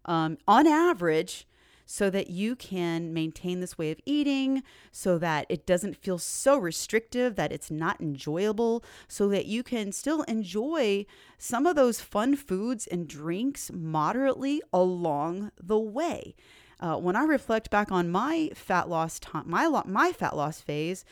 [0.06, 1.48] um, on average
[1.91, 6.56] so that you can maintain this way of eating, so that it doesn't feel so
[6.56, 11.04] restrictive that it's not enjoyable, so that you can still enjoy
[11.39, 16.36] some of those fun foods and drinks moderately along the way.
[16.80, 21.04] Uh, when I reflect back on my fat loss time, my my fat loss phase,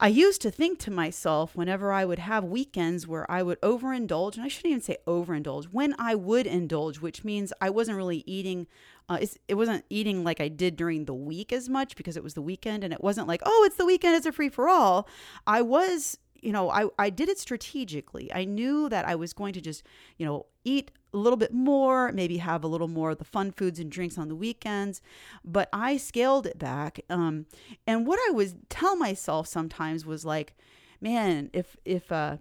[0.00, 4.34] I used to think to myself whenever I would have weekends where I would overindulge,
[4.34, 8.24] and I shouldn't even say overindulge, when I would indulge, which means I wasn't really
[8.26, 8.66] eating
[9.08, 12.34] uh, it wasn't eating like I did during the week as much because it was
[12.34, 15.08] the weekend and it wasn't like, oh, it's the weekend, it's a free for all.
[15.46, 18.32] I was, you know, I, I did it strategically.
[18.32, 19.82] I knew that I was going to just,
[20.18, 23.50] you know, eat a little bit more, maybe have a little more of the fun
[23.50, 25.00] foods and drinks on the weekends,
[25.44, 27.00] but I scaled it back.
[27.08, 27.46] Um,
[27.86, 30.54] and what I would tell myself sometimes was like,
[31.00, 32.38] man, if, if, uh,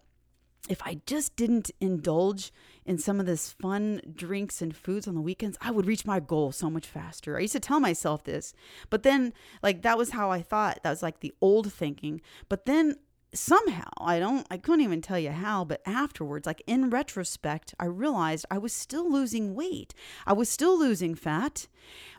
[0.70, 2.52] if I just didn't indulge
[2.86, 6.20] in some of this fun drinks and foods on the weekends, I would reach my
[6.20, 7.38] goal so much faster.
[7.38, 8.54] I used to tell myself this,
[8.89, 10.80] but then, like, that was how I thought.
[10.84, 12.22] That was like the old thinking.
[12.48, 12.96] But then
[13.34, 17.86] somehow, I don't, I couldn't even tell you how, but afterwards, like in retrospect, I
[17.86, 19.93] realized I was still losing weight.
[20.26, 21.67] I was still losing fat,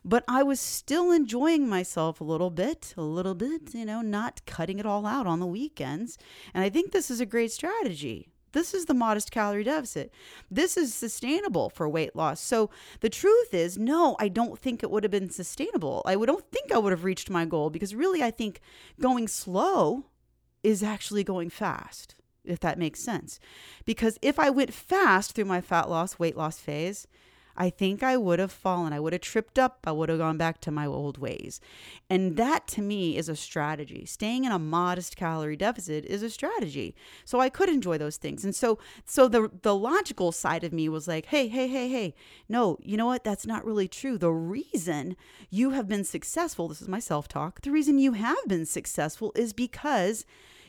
[0.05, 4.45] but I was still enjoying myself a little bit, a little bit, you know, not
[4.47, 6.19] cutting it all out on the weekends.
[6.53, 8.29] And I think this is a great strategy.
[8.55, 10.13] This is the modest calorie deficit.
[10.49, 12.41] This is sustainable for weight loss.
[12.41, 16.03] So the truth is, no, I don't think it would have been sustainable.
[16.07, 18.61] I don't think I would have reached my goal because really, I think
[19.01, 20.05] going slow
[20.65, 23.39] is actually going fast, if that makes sense.
[23.85, 27.07] Because if I went fast through my fat loss, weight loss phase,
[27.57, 28.93] I think I would have fallen.
[28.93, 29.81] I would have tripped up.
[29.85, 31.61] I would have gone back to my old ways.
[32.11, 34.05] And that to me is a strategy.
[34.07, 36.95] Staying in a modest calorie deficit is a strategy.
[37.25, 38.45] So I could enjoy those things.
[38.45, 42.15] And so so the the logical side of me was like, "Hey, hey, hey, hey.
[42.49, 43.25] No, you know what?
[43.25, 44.19] That's not really true.
[44.19, 45.17] The reason
[45.51, 47.61] you have been successful, this is my self-talk.
[47.63, 50.25] The reason you have been successful is because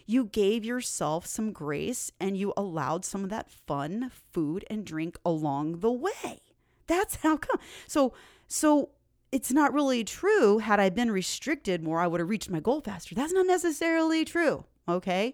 [0.05, 5.17] you gave yourself some grace and you allowed some of that fun food and drink
[5.25, 6.41] along the way.
[6.87, 7.59] That's how come.
[7.87, 8.13] So
[8.47, 8.89] so
[9.31, 10.59] it's not really true.
[10.59, 13.15] Had I been restricted more, I would have reached my goal faster.
[13.15, 14.65] That's not necessarily true.
[14.87, 15.33] Okay.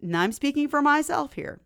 [0.00, 1.60] Now I'm speaking for myself here.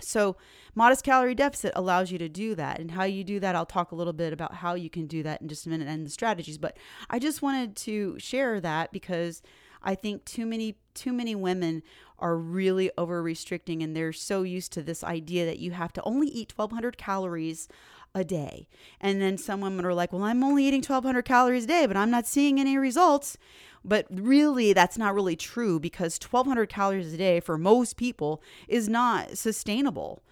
[0.00, 0.36] So,
[0.74, 2.80] modest calorie deficit allows you to do that.
[2.80, 5.22] And how you do that, I'll talk a little bit about how you can do
[5.22, 6.58] that in just a minute and the strategies.
[6.58, 6.76] But
[7.10, 9.40] I just wanted to share that because
[9.84, 11.82] I think too many too many women
[12.18, 16.02] are really over restricting and they're so used to this idea that you have to
[16.04, 17.68] only eat 1200 calories
[18.14, 18.68] a day.
[19.00, 21.96] And then some women are like, well, I'm only eating 1,200 calories a day, but
[21.96, 23.36] I'm not seeing any results.
[23.84, 28.88] But really, that's not really true because 1,200 calories a day for most people is
[28.88, 30.22] not sustainable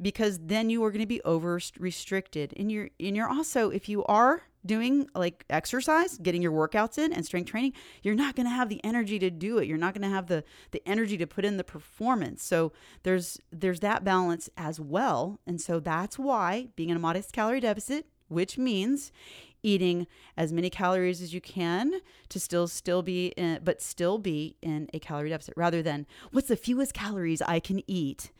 [0.00, 2.54] because then you are going to be over restricted.
[2.56, 7.12] And you're, and you're also, if you are doing like exercise, getting your workouts in
[7.12, 7.72] and strength training,
[8.02, 9.66] you're not going to have the energy to do it.
[9.66, 12.42] You're not going to have the the energy to put in the performance.
[12.44, 12.72] So
[13.02, 15.40] there's there's that balance as well.
[15.46, 19.12] And so that's why being in a modest calorie deficit, which means
[19.62, 24.56] eating as many calories as you can to still still be in but still be
[24.60, 28.32] in a calorie deficit rather than what's the fewest calories I can eat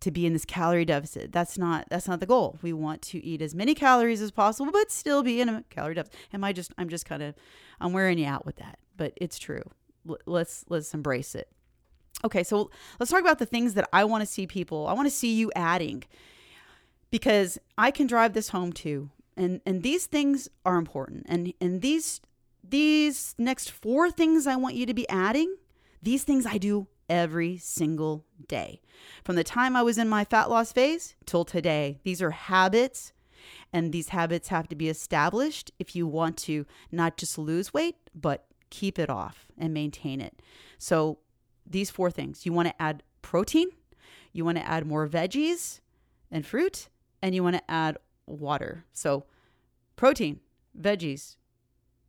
[0.00, 1.32] to be in this calorie deficit.
[1.32, 2.58] That's not that's not the goal.
[2.62, 5.94] We want to eat as many calories as possible, but still be in a calorie
[5.94, 6.16] deficit.
[6.32, 7.34] Am I just I'm just kind of
[7.80, 9.62] I'm wearing you out with that, but it's true.
[10.08, 11.48] L- let's let's embrace it.
[12.24, 14.86] Okay, so let's talk about the things that I want to see people.
[14.86, 16.04] I want to see you adding
[17.10, 19.10] because I can drive this home too.
[19.36, 21.26] And and these things are important.
[21.28, 22.20] And and these
[22.68, 25.56] these next four things I want you to be adding,
[26.02, 28.80] these things I do every single day.
[29.24, 33.12] From the time I was in my fat loss phase till today, these are habits,
[33.72, 37.96] and these habits have to be established if you want to not just lose weight,
[38.14, 40.40] but keep it off and maintain it.
[40.78, 41.18] So,
[41.68, 43.68] these four things you want to add protein,
[44.32, 45.80] you want to add more veggies
[46.30, 46.88] and fruit,
[47.22, 48.84] and you want to add water.
[48.92, 49.24] So,
[49.96, 50.40] protein,
[50.78, 51.36] veggies,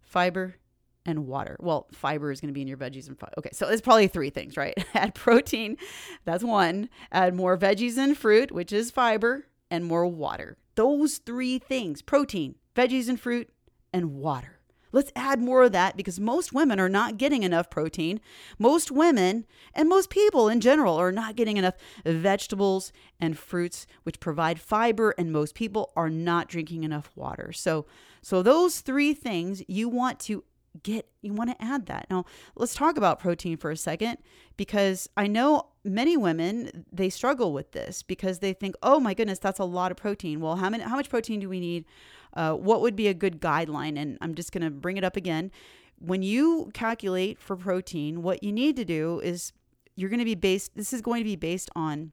[0.01, 0.55] fiber,
[1.07, 1.57] and water.
[1.59, 4.07] Well, fiber is going to be in your veggies and fi- okay, so it's probably
[4.07, 4.75] three things, right?
[4.93, 5.77] add protein,
[6.25, 6.89] that's one.
[7.11, 10.57] Add more veggies and fruit, which is fiber, and more water.
[10.75, 13.49] Those three things: protein, veggies and fruit,
[13.91, 14.57] and water.
[14.91, 18.21] Let's add more of that because most women are not getting enough protein.
[18.57, 24.19] Most women and most people in general are not getting enough vegetables and fruits which
[24.19, 27.51] provide fiber and most people are not drinking enough water.
[27.51, 27.85] So
[28.21, 30.43] so those three things you want to
[30.83, 32.07] get you want to add that.
[32.09, 34.17] Now, let's talk about protein for a second
[34.55, 39.39] because I know many women they struggle with this because they think, "Oh my goodness,
[39.39, 41.85] that's a lot of protein." Well, how many how much protein do we need?
[42.33, 43.97] Uh, what would be a good guideline?
[43.97, 45.51] And I'm just going to bring it up again.
[45.99, 49.53] When you calculate for protein, what you need to do is
[49.95, 52.11] you're going to be based this is going to be based on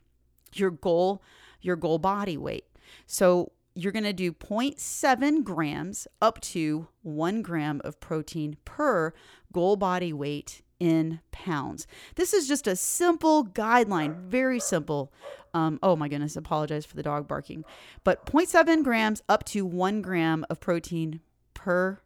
[0.54, 1.22] your goal
[1.60, 2.64] your goal body weight.
[3.06, 9.12] So you're going to do 0.7 grams up to 1 gram of protein per
[9.52, 11.86] goal body weight in pounds.
[12.16, 15.12] This is just a simple guideline, very simple.
[15.54, 17.64] Um, oh my goodness, apologize for the dog barking.
[18.02, 21.20] But 0.7 grams up to 1 gram of protein
[21.54, 22.00] per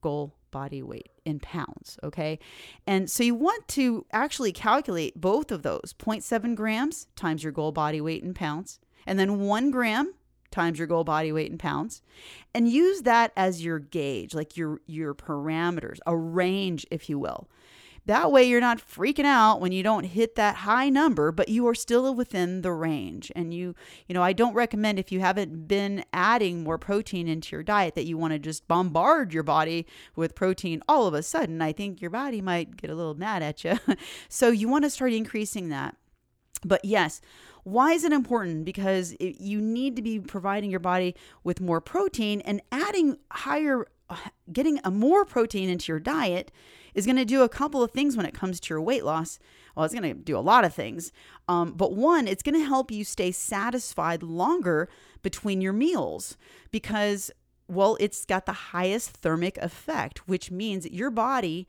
[0.00, 1.98] goal body weight in pounds.
[2.02, 2.38] Okay.
[2.86, 7.72] And so you want to actually calculate both of those 0.7 grams times your goal
[7.72, 10.14] body weight in pounds, and then 1 gram
[10.50, 12.02] times your goal body weight in pounds
[12.54, 17.48] and use that as your gauge like your your parameters a range if you will.
[18.06, 21.68] That way you're not freaking out when you don't hit that high number but you
[21.68, 23.30] are still within the range.
[23.36, 23.74] And you
[24.08, 27.94] you know i don't recommend if you haven't been adding more protein into your diet
[27.94, 29.86] that you want to just bombard your body
[30.16, 31.62] with protein all of a sudden.
[31.62, 33.78] I think your body might get a little mad at you.
[34.28, 35.96] So you want to start increasing that
[36.64, 37.20] but yes
[37.64, 38.64] why is it important?
[38.64, 43.86] Because it, you need to be providing your body with more protein and adding higher,
[44.52, 46.50] getting a more protein into your diet
[46.94, 49.38] is going to do a couple of things when it comes to your weight loss.
[49.76, 51.12] Well, it's going to do a lot of things.
[51.48, 54.88] Um, but one, it's going to help you stay satisfied longer
[55.22, 56.36] between your meals
[56.72, 57.30] because,
[57.68, 61.68] well, it's got the highest thermic effect, which means your body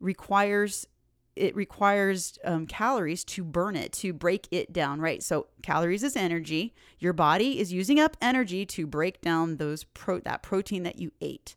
[0.00, 0.86] requires
[1.34, 5.22] it requires um, calories to burn it to break it down right?
[5.22, 6.74] So calories is energy.
[6.98, 11.12] Your body is using up energy to break down those pro that protein that you
[11.20, 11.54] ate.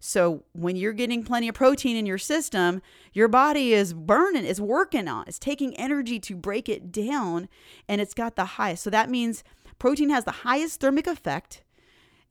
[0.00, 2.80] So when you're getting plenty of protein in your system
[3.12, 7.48] your body is burning is working on it's taking energy to break it down
[7.88, 8.82] and it's got the highest.
[8.82, 9.44] So that means
[9.78, 11.62] protein has the highest thermic effect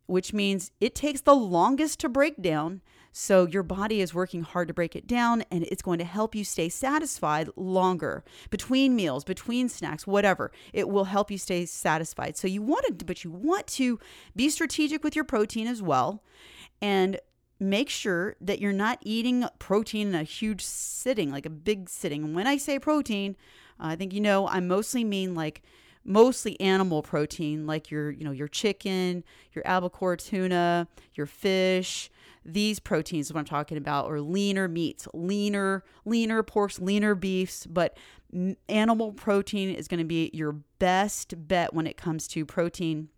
[0.08, 4.68] which means it takes the longest to break down so your body is working hard
[4.68, 9.24] to break it down and it's going to help you stay satisfied longer between meals,
[9.24, 10.52] between snacks, whatever.
[10.74, 12.38] It will help you stay satisfied.
[12.38, 14.00] So you want to but you want to
[14.36, 16.24] be strategic with your protein as well
[16.82, 17.20] and
[17.60, 22.34] make sure that you're not eating protein in a huge sitting, like a big sitting.
[22.34, 23.36] When I say protein,
[23.80, 25.62] I think you know I mostly mean like
[26.04, 32.10] mostly animal protein like your you know your chicken your albacore tuna your fish
[32.48, 37.68] these proteins is what I'm talking about or leaner meats, leaner leaner porks, leaner beefs,
[37.68, 37.98] but
[38.70, 43.10] animal protein is going to be your best bet when it comes to protein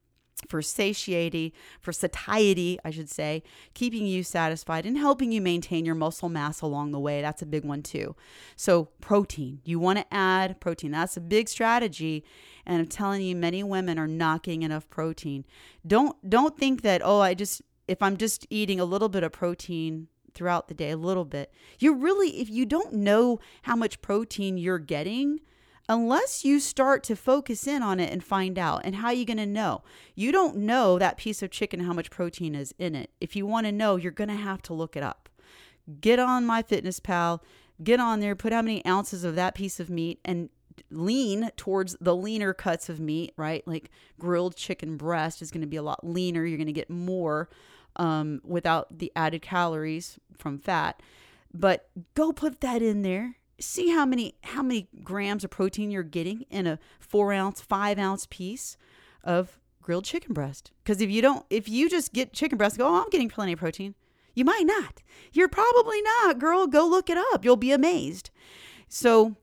[0.47, 5.95] for satiety, for satiety, I should say, keeping you satisfied and helping you maintain your
[5.95, 7.21] muscle mass along the way.
[7.21, 8.15] That's a big one too.
[8.55, 10.91] So, protein, you want to add protein.
[10.91, 12.23] That's a big strategy.
[12.65, 15.45] And I'm telling you, many women are not getting enough protein.
[15.85, 19.31] Don't don't think that, oh, I just if I'm just eating a little bit of
[19.31, 24.01] protein throughout the day, a little bit, you really, if you don't know how much
[24.01, 25.39] protein you're getting,
[25.89, 28.81] unless you start to focus in on it and find out.
[28.83, 29.81] And how are you going to know?
[30.13, 33.09] You don't know that piece of chicken, how much protein is in it.
[33.19, 35.29] If you want to know, you're going to have to look it up.
[35.99, 37.39] Get on MyFitnessPal,
[37.83, 40.49] get on there, put how many ounces of that piece of meat, and
[40.91, 43.67] lean towards the leaner cuts of meat, right?
[43.67, 46.45] Like grilled chicken breast is going to be a lot leaner.
[46.45, 47.49] You're going to get more
[47.95, 51.01] um, without the added calories from fat.
[51.53, 53.35] But go put that in there.
[53.59, 57.99] See how many how many grams of protein you're getting in a four ounce, five
[57.99, 58.77] ounce piece
[59.23, 60.71] of grilled chicken breast.
[60.83, 63.53] Because if you don't, if you just get chicken breast, go, oh, I'm getting plenty
[63.53, 63.95] of protein.
[64.33, 65.01] You might not.
[65.33, 66.67] You're probably not, girl.
[66.67, 67.43] Go look it up.
[67.43, 68.29] You'll be amazed.
[68.87, 69.35] So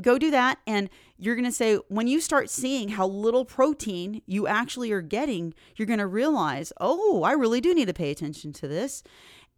[0.00, 4.22] go do that and you're going to say when you start seeing how little protein
[4.26, 8.10] you actually are getting you're going to realize oh i really do need to pay
[8.10, 9.02] attention to this.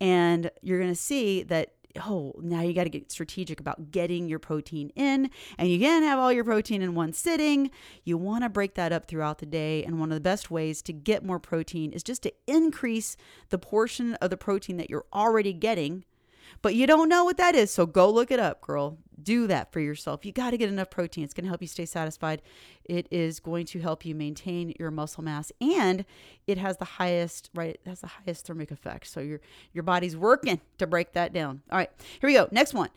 [0.01, 1.73] And you're going to see that
[2.05, 6.05] oh now you got to get strategic about getting your protein in and you can't
[6.05, 7.71] have all your protein in one sitting.
[8.05, 10.83] You want to break that up throughout the day and one of the best ways
[10.83, 13.17] to get more protein is just to increase
[13.49, 16.05] the portion of the protein that you're already getting
[16.63, 17.71] but you don't know what that is.
[17.71, 18.99] So go look it up, girl.
[19.21, 20.25] Do that for yourself.
[20.25, 21.25] You got to get enough protein.
[21.25, 22.41] It's going to help you stay satisfied.
[22.85, 26.05] It is going to help you maintain your muscle mass and
[26.47, 27.79] it has the highest, right?
[27.85, 29.09] It has the highest thermic effect.
[29.09, 29.41] So your
[29.73, 31.63] your body's working to break that down.
[31.71, 31.91] All right.
[32.21, 32.49] Here we go.
[32.53, 32.91] Next one.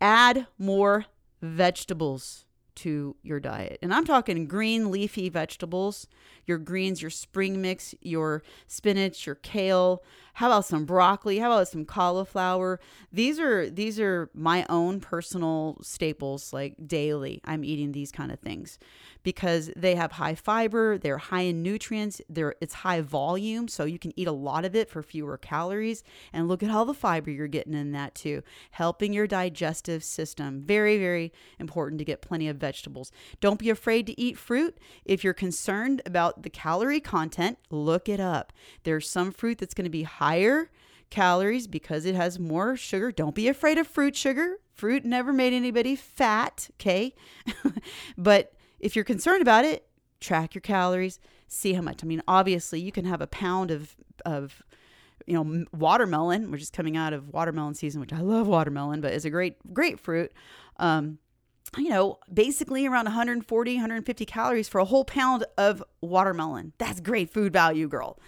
[0.00, 1.06] Add more
[1.40, 2.44] vegetables
[2.76, 3.78] to your diet.
[3.82, 6.06] And I'm talking green leafy vegetables,
[6.46, 10.02] your greens, your spring mix, your spinach, your kale.
[10.34, 11.38] How about some broccoli?
[11.38, 12.80] How about some cauliflower?
[13.12, 17.40] These are these are my own personal staples like daily.
[17.44, 18.78] I'm eating these kind of things
[19.24, 23.98] because they have high fiber, they're high in nutrients, they're it's high volume, so you
[23.98, 26.04] can eat a lot of it for fewer calories.
[26.32, 30.62] And look at all the fiber you're getting in that too, helping your digestive system.
[30.64, 33.10] Very, very important to get plenty of vegetables.
[33.40, 34.78] Don't be afraid to eat fruit.
[35.04, 38.52] If you're concerned about the calorie content, look it up.
[38.84, 40.70] There's some fruit that's going to be higher
[41.08, 43.10] calories because it has more sugar.
[43.10, 44.58] Don't be afraid of fruit sugar.
[44.74, 47.14] Fruit never made anybody fat, okay?
[48.18, 48.52] but
[48.84, 49.86] if you're concerned about it,
[50.20, 51.18] track your calories,
[51.48, 52.04] see how much.
[52.04, 54.62] I mean, obviously, you can have a pound of of
[55.26, 59.14] you know watermelon, which is coming out of watermelon season, which I love watermelon, but
[59.14, 60.32] is a great great fruit.
[60.76, 61.18] Um,
[61.78, 66.72] you know, basically around 140, 150 calories for a whole pound of watermelon.
[66.78, 68.20] That's great food value, girl.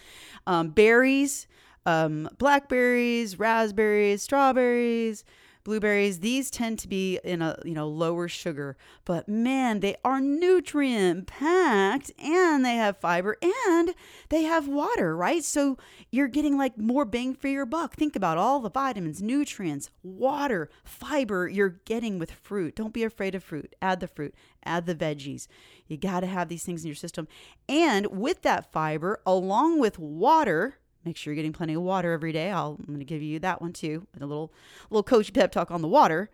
[0.46, 1.46] Um, berries,
[1.84, 5.22] um, blackberries, raspberries, strawberries,
[5.66, 8.76] blueberries these tend to be in a you know lower sugar.
[9.04, 13.36] But man they are nutrient packed and they have fiber
[13.66, 13.92] and
[14.28, 15.42] they have water right?
[15.42, 15.76] So
[16.12, 17.94] you're getting like more bang for your buck.
[17.94, 22.76] Think about all the vitamins nutrients water fiber you're getting with fruit.
[22.76, 23.74] Don't be afraid of fruit.
[23.82, 24.36] Add the fruit.
[24.64, 25.48] Add the veggies.
[25.88, 27.26] You got to have these things in your system.
[27.68, 32.32] And with that fiber along with water Make sure you're getting plenty of water every
[32.32, 32.50] day.
[32.50, 34.52] I'll, I'm going to give you that one too, a little
[34.90, 36.30] little coach pep talk on the water.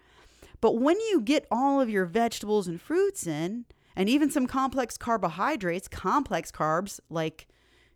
[0.63, 4.97] But when you get all of your vegetables and fruits in, and even some complex
[4.97, 7.49] carbohydrates, complex carbs like,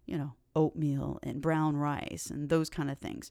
[0.04, 3.30] you know, oatmeal and brown rice and those kind of things,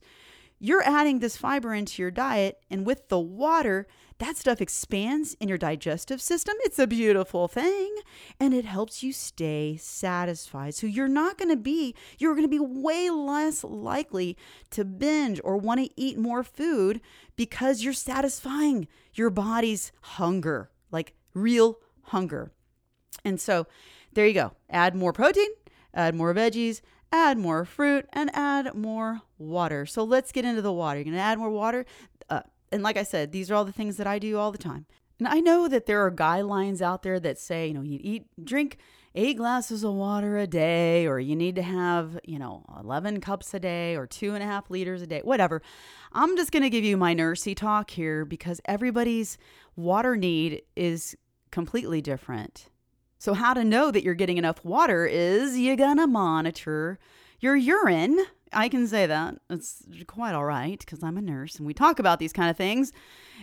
[0.59, 3.87] you're adding this fiber into your diet, and with the water,
[4.17, 6.55] that stuff expands in your digestive system.
[6.61, 7.93] It's a beautiful thing,
[8.39, 10.73] and it helps you stay satisfied.
[10.73, 14.37] So you're not going to be, you're going to be way less likely
[14.71, 17.01] to binge or want to eat more food
[17.35, 22.53] because you're satisfying your body's hunger, like real hunger.
[23.25, 23.67] And so
[24.13, 24.53] there you go.
[24.69, 25.49] Add more protein,
[25.93, 26.79] add more veggies,
[27.15, 29.85] add more fruit, and add more water.
[29.85, 30.99] So let's get into the water.
[30.99, 31.85] You're going to add more water.
[32.29, 32.41] Uh,
[32.71, 34.85] and like I said, these are all the things that I do all the time.
[35.19, 38.25] And I know that there are guidelines out there that say, you know, you eat,
[38.43, 38.77] drink
[39.15, 43.53] eight glasses of water a day, or you need to have, you know, 11 cups
[43.53, 45.61] a day, or two and a half liters a day, whatever.
[46.11, 49.37] I'm just going to give you my nursey talk here because everybody's
[49.77, 51.15] water need is
[51.49, 52.69] completely different.
[53.17, 56.99] So, how to know that you're getting enough water is you're gonna monitor
[57.39, 58.19] your urine.
[58.53, 59.35] I can say that.
[59.49, 62.55] It's quite all right because I'm a nurse and we talk about these kind of
[62.55, 62.91] things.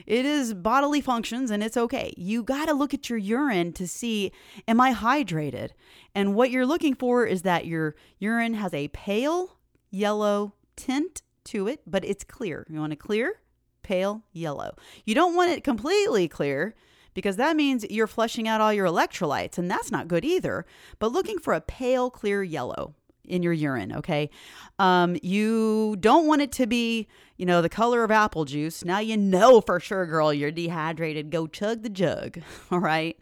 [0.07, 2.15] It is bodily functions and it's okay.
[2.17, 4.33] You got to look at your urine to see
[4.67, 5.71] am I hydrated?
[6.15, 9.59] And what you're looking for is that your urine has a pale
[9.91, 12.67] yellow tint to it, but it's clear.
[12.71, 13.41] You want it clear,
[13.83, 14.75] pale yellow.
[15.05, 16.75] You don't want it completely clear
[17.15, 20.65] because that means you're flushing out all your electrolytes, and that's not good either.
[20.99, 22.95] But looking for a pale, clear yellow
[23.25, 24.31] in your urine, okay?
[24.79, 27.07] Um, you don't want it to be,
[27.37, 28.85] you know, the color of apple juice.
[28.85, 31.31] Now you know for sure, girl, you're dehydrated.
[31.31, 32.41] Go chug the jug,
[32.71, 33.21] all right?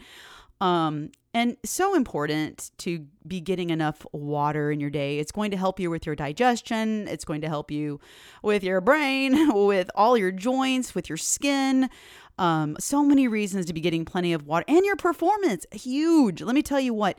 [0.60, 5.18] Um, and so important to be getting enough water in your day.
[5.20, 7.06] It's going to help you with your digestion.
[7.06, 8.00] It's going to help you
[8.42, 11.88] with your brain, with all your joints, with your skin.
[12.40, 15.66] Um, so many reasons to be getting plenty of water and your performance.
[15.72, 16.40] Huge.
[16.40, 17.18] Let me tell you what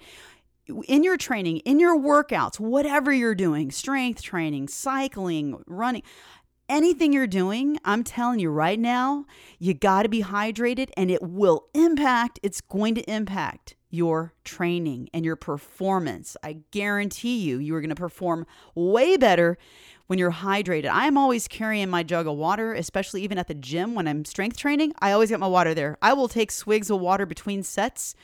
[0.88, 6.02] in your training, in your workouts, whatever you're doing, strength training, cycling, running,
[6.68, 9.26] anything you're doing, I'm telling you right now,
[9.60, 15.10] you got to be hydrated and it will impact, it's going to impact your training
[15.14, 16.36] and your performance.
[16.42, 19.58] I guarantee you, you are going to perform way better
[20.08, 20.90] when you're hydrated.
[20.92, 24.58] I'm always carrying my jug of water, especially even at the gym when I'm strength
[24.58, 24.94] training.
[25.00, 25.98] I always get my water there.
[26.02, 28.16] I will take swigs of water between sets,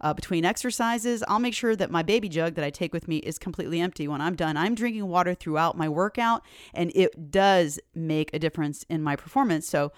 [0.00, 1.22] uh, between exercises.
[1.28, 4.08] I'll make sure that my baby jug that I take with me is completely empty
[4.08, 4.56] when I'm done.
[4.56, 9.68] I'm drinking water throughout my workout, and it does make a difference in my performance.
[9.68, 9.92] So,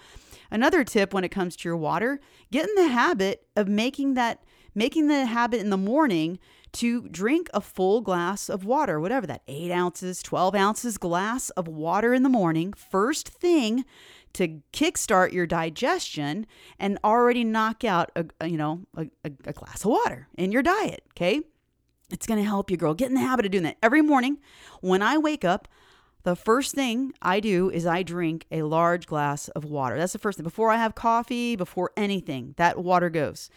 [0.51, 2.19] another tip when it comes to your water,
[2.51, 4.43] get in the habit of making that
[4.75, 6.39] making the habit in the morning
[6.71, 11.67] to drink a full glass of water, whatever that, eight ounces, 12 ounces glass of
[11.67, 13.85] water in the morning, first thing
[14.33, 16.45] to kickstart your digestion
[16.79, 20.61] and already knock out a, a you know a, a glass of water in your
[20.61, 21.41] diet okay
[22.11, 24.37] it's going to help you girl get in the habit of doing that every morning
[24.81, 25.67] when i wake up
[26.23, 29.97] the first thing I do is I drink a large glass of water.
[29.97, 30.43] That's the first thing.
[30.43, 33.49] Before I have coffee, before anything, that water goes.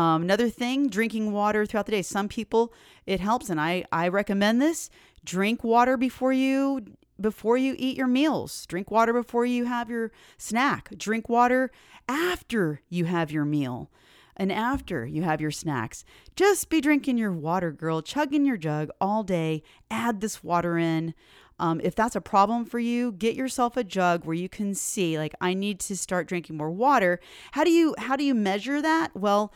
[0.00, 2.00] Um, another thing, drinking water throughout the day.
[2.00, 2.72] Some people
[3.04, 4.88] it helps, and I I recommend this.
[5.22, 6.86] Drink water before you
[7.20, 8.64] before you eat your meals.
[8.64, 10.88] Drink water before you have your snack.
[10.96, 11.70] Drink water
[12.08, 13.90] after you have your meal
[14.38, 16.02] and after you have your snacks.
[16.34, 19.62] Just be drinking your water, girl, chugging your jug all day.
[19.90, 21.12] Add this water in.
[21.58, 25.18] Um, if that's a problem for you, get yourself a jug where you can see,
[25.18, 27.20] like, I need to start drinking more water.
[27.52, 29.14] How do you how do you measure that?
[29.14, 29.52] Well,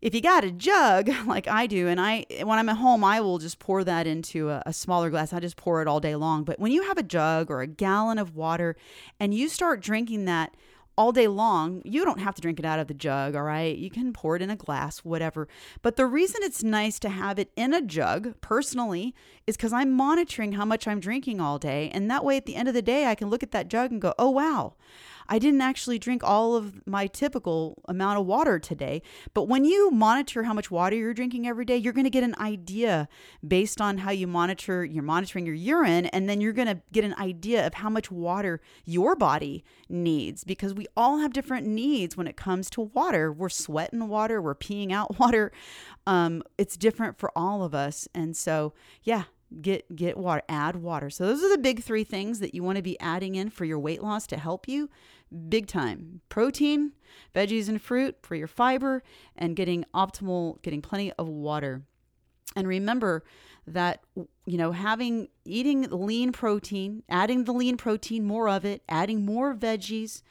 [0.00, 3.20] if you got a jug like I do, and I when I'm at home, I
[3.20, 5.32] will just pour that into a, a, smaller glass.
[5.32, 6.44] I just pour it all day long.
[6.44, 8.76] But when you have a jug or a gallon of water,
[9.18, 10.54] and you start drinking that
[10.98, 13.78] all day long, you don't have to drink it out of the jug, all right?
[13.78, 15.46] You can pour it in a glass, whatever.
[15.80, 19.14] But the reason it's nice to have it in a jug, personally,
[19.46, 21.88] is because I'm monitoring how much I'm drinking all day.
[21.94, 23.92] And that way, at the end of the day, I can look at that jug
[23.92, 24.74] and go, oh, wow,
[25.28, 29.02] I didn't actually drink all of my typical amount of water today.
[29.34, 32.24] But when you monitor how much water you're drinking every day, you're going to get
[32.24, 33.08] an idea
[33.46, 37.04] based on how you monitor, you're monitoring your urine, and then you're going to get
[37.04, 42.16] an idea of how much water your body needs because we all have different needs
[42.16, 43.32] when it comes to water.
[43.32, 45.52] We're sweating water, we're peeing out water.
[46.06, 48.08] Um, it's different for all of us.
[48.14, 48.72] And so,
[49.02, 49.24] yeah,
[49.62, 52.76] get get water add water so those are the big three things that you want
[52.76, 54.90] to be adding in for your weight loss to help you
[55.48, 56.92] big time protein
[57.34, 59.02] veggies and fruit for your fiber
[59.36, 61.82] and getting optimal getting plenty of water
[62.56, 63.22] and remember
[63.66, 64.02] that
[64.46, 69.54] you know having eating lean protein adding the lean protein more of it adding more
[69.54, 70.22] veggies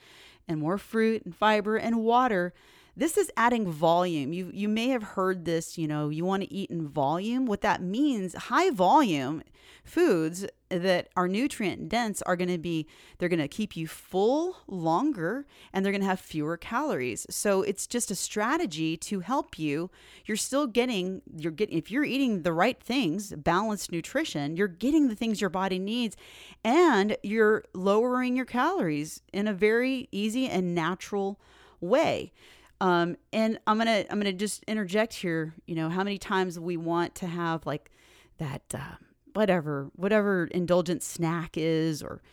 [0.47, 2.53] and more fruit and fiber and water
[2.97, 4.33] this is adding volume.
[4.33, 7.45] You you may have heard this, you know, you want to eat in volume.
[7.45, 9.43] What that means, high volume
[9.83, 12.87] foods that are nutrient dense are going to be
[13.17, 17.25] they're going to keep you full longer and they're going to have fewer calories.
[17.29, 19.89] So it's just a strategy to help you.
[20.25, 25.07] You're still getting you're getting if you're eating the right things, balanced nutrition, you're getting
[25.07, 26.17] the things your body needs
[26.63, 31.39] and you're lowering your calories in a very easy and natural
[31.79, 32.31] way.
[32.79, 35.53] Um, and I'm gonna I'm gonna just interject here.
[35.65, 37.91] You know how many times we want to have like
[38.37, 38.95] that uh,
[39.37, 42.23] whatever whatever indulgent snack is, or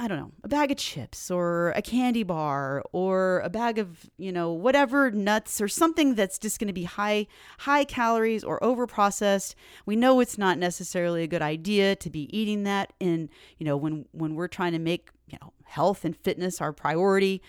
[0.00, 4.10] I don't know, a bag of chips or a candy bar or a bag of,
[4.16, 7.28] you know, whatever nuts or something that's just going to be high
[7.58, 9.54] high calories or over processed.
[9.86, 13.76] We know it's not necessarily a good idea to be eating that in, you know,
[13.76, 17.42] when when we're trying to make, you know, health and fitness our priority.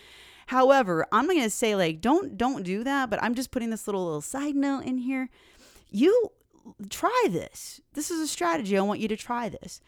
[0.46, 3.88] However, I'm going to say like don't don't do that, but I'm just putting this
[3.88, 5.30] little little side note in here.
[5.90, 6.32] You
[6.90, 7.82] try this.
[7.94, 8.78] This is a strategy.
[8.78, 9.82] I want you to try this.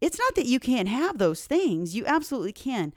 [0.00, 1.94] It's not that you can't have those things.
[1.94, 2.92] You absolutely can.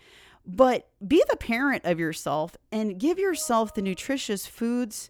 [0.45, 5.09] But be the parent of yourself and give yourself the nutritious foods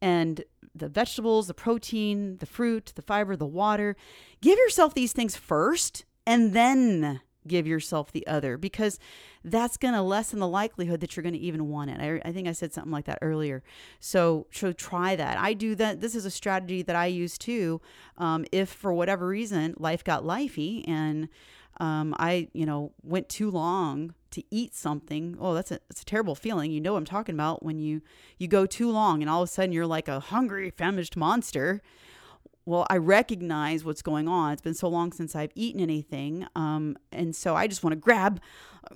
[0.00, 0.44] and
[0.74, 3.96] the vegetables, the protein, the fruit, the fiber, the water.
[4.40, 8.98] Give yourself these things first and then give yourself the other because
[9.44, 12.00] that's going to lessen the likelihood that you're going to even want it.
[12.00, 13.62] I, I, think I said something like that earlier.
[13.98, 15.38] So, so try that.
[15.38, 16.00] I do that.
[16.00, 17.80] This is a strategy that I use too.
[18.18, 21.28] Um, if for whatever reason life got lifey and
[21.80, 25.36] um, I, you know, went too long to eat something.
[25.40, 26.70] Oh, that's a, that's a terrible feeling.
[26.70, 28.02] You know what I'm talking about when you
[28.38, 31.80] you go too long and all of a sudden you're like a hungry, famished monster
[32.70, 34.52] well, I recognize what's going on.
[34.52, 36.46] It's been so long since I've eaten anything.
[36.54, 38.40] Um, and so I just want to grab,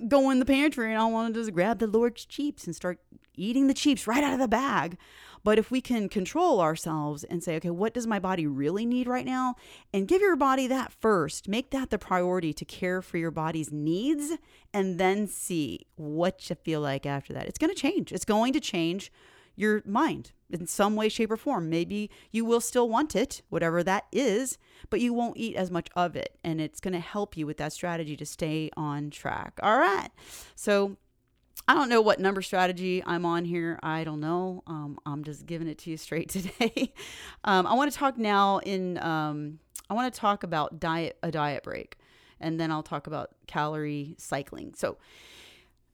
[0.06, 3.00] go in the pantry and I want to just grab the Lord's cheeps and start
[3.34, 4.96] eating the cheeps right out of the bag.
[5.42, 9.08] But if we can control ourselves and say, okay, what does my body really need
[9.08, 9.56] right now?
[9.92, 13.72] And give your body that first, make that the priority to care for your body's
[13.72, 14.38] needs,
[14.72, 17.48] and then see what you feel like after that.
[17.48, 18.12] It's going to change.
[18.12, 19.10] It's going to change
[19.56, 21.68] your mind in some way, shape, or form.
[21.68, 24.58] Maybe you will still want it, whatever that is,
[24.90, 26.38] but you won't eat as much of it.
[26.44, 29.58] And it's going to help you with that strategy to stay on track.
[29.62, 30.10] All right.
[30.54, 30.96] So,
[31.66, 33.78] I don't know what number strategy I'm on here.
[33.82, 34.62] I don't know.
[34.66, 36.92] Um, I'm just giving it to you straight today.
[37.44, 38.98] um, I want to talk now in.
[38.98, 41.96] Um, I want to talk about diet a diet break,
[42.40, 44.74] and then I'll talk about calorie cycling.
[44.74, 44.98] So,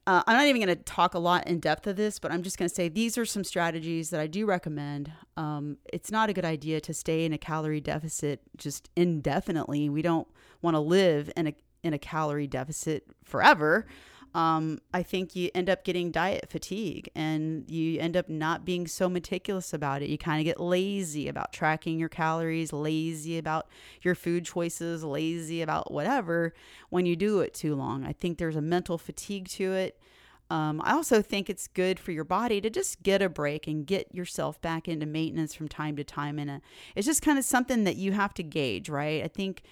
[0.07, 2.43] uh, I'm not even going to talk a lot in depth of this, but I'm
[2.43, 5.13] just going to say these are some strategies that I do recommend.
[5.37, 9.89] Um, it's not a good idea to stay in a calorie deficit just indefinitely.
[9.89, 10.27] We don't
[10.63, 13.87] want to live in a in a calorie deficit forever
[14.35, 18.87] um, I think you end up getting diet fatigue and you end up not being
[18.87, 20.09] so meticulous about it.
[20.09, 23.67] You kind of get lazy about tracking your calories, lazy about
[24.03, 26.55] your food choices, lazy about whatever
[26.91, 28.05] when you do it too long.
[28.05, 30.01] I think there's a mental fatigue to it.
[30.49, 33.87] Um, I also think it's good for your body to just get a break and
[33.87, 36.39] get yourself back into maintenance from time to time.
[36.39, 36.61] And a,
[36.95, 39.23] it's just kind of something that you have to gauge, right?
[39.25, 39.63] I think,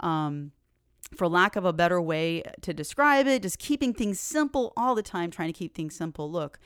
[0.00, 0.52] um,
[1.16, 5.02] for lack of a better way to describe it, just keeping things simple all the
[5.02, 6.30] time, trying to keep things simple.
[6.30, 6.58] Look,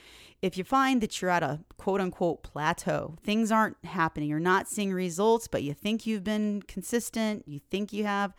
[0.43, 4.69] if you find that you're at a quote unquote plateau, things aren't happening, you're not
[4.69, 8.35] seeing results, but you think you've been consistent, you think you have,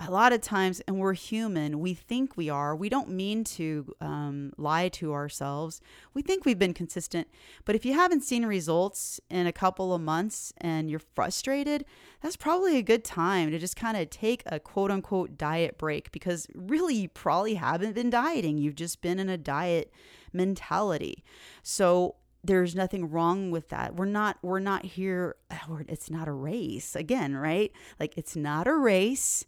[0.00, 2.76] a lot of times, and we're human, we think we are.
[2.76, 5.80] We don't mean to um, lie to ourselves.
[6.14, 7.26] We think we've been consistent.
[7.64, 11.84] But if you haven't seen results in a couple of months and you're frustrated,
[12.22, 16.12] that's probably a good time to just kind of take a quote unquote diet break
[16.12, 18.56] because really you probably haven't been dieting.
[18.56, 19.92] You've just been in a diet
[20.32, 21.24] mentality.
[21.64, 23.96] So there's nothing wrong with that.
[23.96, 25.34] We're not we're not here
[25.88, 27.72] it's not a race again, right?
[27.98, 29.44] Like it's not a race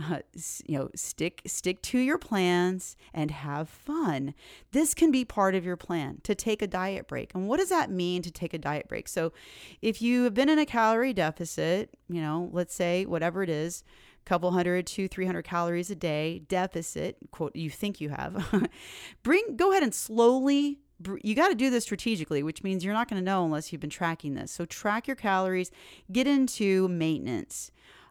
[0.00, 0.18] uh,
[0.66, 4.32] you know stick stick to your plans and have fun
[4.72, 7.68] this can be part of your plan to take a diet break and what does
[7.68, 9.32] that mean to take a diet break so
[9.82, 13.82] if you have been in a calorie deficit you know let's say whatever it is
[14.24, 18.68] couple hundred to 300 calories a day deficit quote you think you have
[19.22, 20.78] bring go ahead and slowly
[21.22, 23.80] you got to do this strategically, which means you're not going to know unless you've
[23.80, 24.50] been tracking this.
[24.50, 25.70] So track your calories,
[26.10, 27.70] get into maintenance.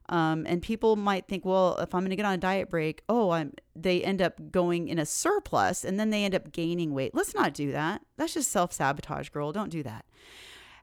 [0.09, 3.03] Um, and people might think, well, if I'm going to get on a diet break,
[3.09, 3.53] oh, I'm.
[3.75, 7.13] They end up going in a surplus, and then they end up gaining weight.
[7.13, 8.01] Let's not do that.
[8.17, 9.51] That's just self sabotage, girl.
[9.51, 10.05] Don't do that.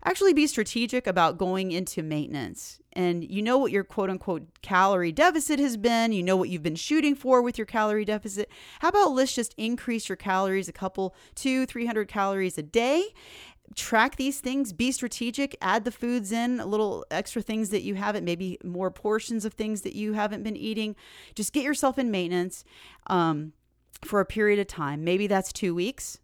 [0.04, 2.78] Actually, be strategic about going into maintenance.
[2.92, 6.12] And you know what your quote unquote calorie deficit has been.
[6.12, 8.50] You know what you've been shooting for with your calorie deficit.
[8.80, 13.14] How about let's just increase your calories a couple, two, 300 calories a day
[13.74, 17.94] track these things, be strategic, add the foods in, a little extra things that you
[17.94, 20.94] haven't, maybe more portions of things that you haven't been eating.
[21.34, 22.64] Just get yourself in maintenance
[23.08, 23.52] um,
[24.04, 25.02] for a period of time.
[25.04, 26.18] Maybe that's two weeks,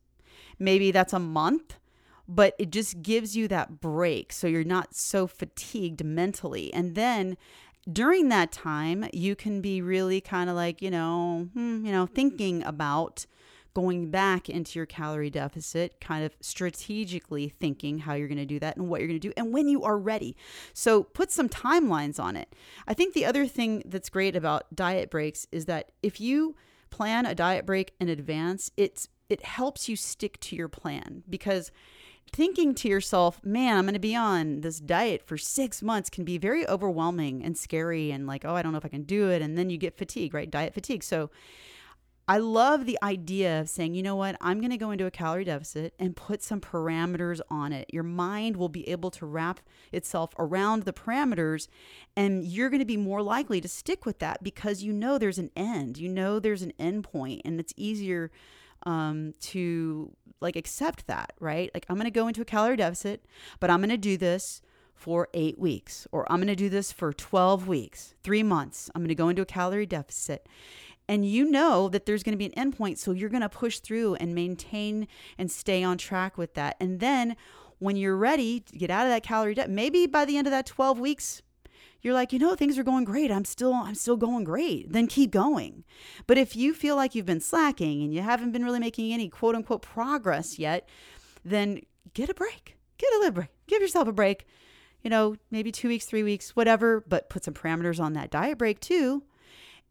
[0.59, 1.77] maybe that's a month,
[2.29, 6.73] but it just gives you that break so you're not so fatigued mentally.
[6.73, 7.37] And then
[7.91, 12.07] during that time, you can be really kind of like, you know, hmm, you know,
[12.07, 13.27] thinking about
[13.75, 18.59] going back into your calorie deficit, kind of strategically thinking how you're going to do
[18.59, 20.37] that and what you're going to do and when you are ready.
[20.73, 22.55] So put some timelines on it.
[22.87, 26.57] I think the other thing that's great about diet breaks is that if you
[26.91, 31.71] plan a diet break in advance, it's it helps you stick to your plan because
[32.33, 36.25] thinking to yourself, man, I'm going to be on this diet for six months can
[36.25, 39.31] be very overwhelming and scary and like, oh, I don't know if I can do
[39.31, 39.43] it.
[39.43, 40.51] And then you get fatigue, right?
[40.51, 41.03] Diet fatigue.
[41.03, 41.31] So
[42.31, 45.11] I love the idea of saying, you know what, I'm going to go into a
[45.11, 47.91] calorie deficit and put some parameters on it.
[47.93, 49.59] Your mind will be able to wrap
[49.91, 51.67] itself around the parameters,
[52.15, 55.41] and you're going to be more likely to stick with that because you know there's
[55.41, 55.99] an end.
[55.99, 58.31] You know there's an end point, and it's easier
[58.87, 61.69] um, to like accept that, right?
[61.75, 63.27] Like, I'm going to go into a calorie deficit,
[63.59, 64.63] but I'm going to do this
[64.95, 68.89] for eight weeks, or I'm going to do this for 12 weeks, three months.
[68.95, 70.47] I'm going to go into a calorie deficit
[71.11, 73.81] and you know that there's going to be an endpoint so you're going to push
[73.81, 76.77] through and maintain and stay on track with that.
[76.79, 77.37] And then
[77.81, 80.53] when you're ready to get out of that calorie debt maybe by the end of
[80.53, 81.43] that 12 weeks
[82.01, 83.31] you're like you know things are going great.
[83.31, 84.93] I'm still i'm still going great.
[84.93, 85.83] Then keep going.
[86.29, 89.29] But if you feel like you've been slacking and you haven't been really making any
[89.29, 90.89] quote unquote progress yet
[91.45, 91.81] then
[92.15, 92.77] get a break.
[92.99, 93.49] Get a little break.
[93.67, 94.47] Give yourself a break.
[95.03, 98.59] You know maybe two weeks three weeks whatever but put some parameters on that diet
[98.59, 99.25] break too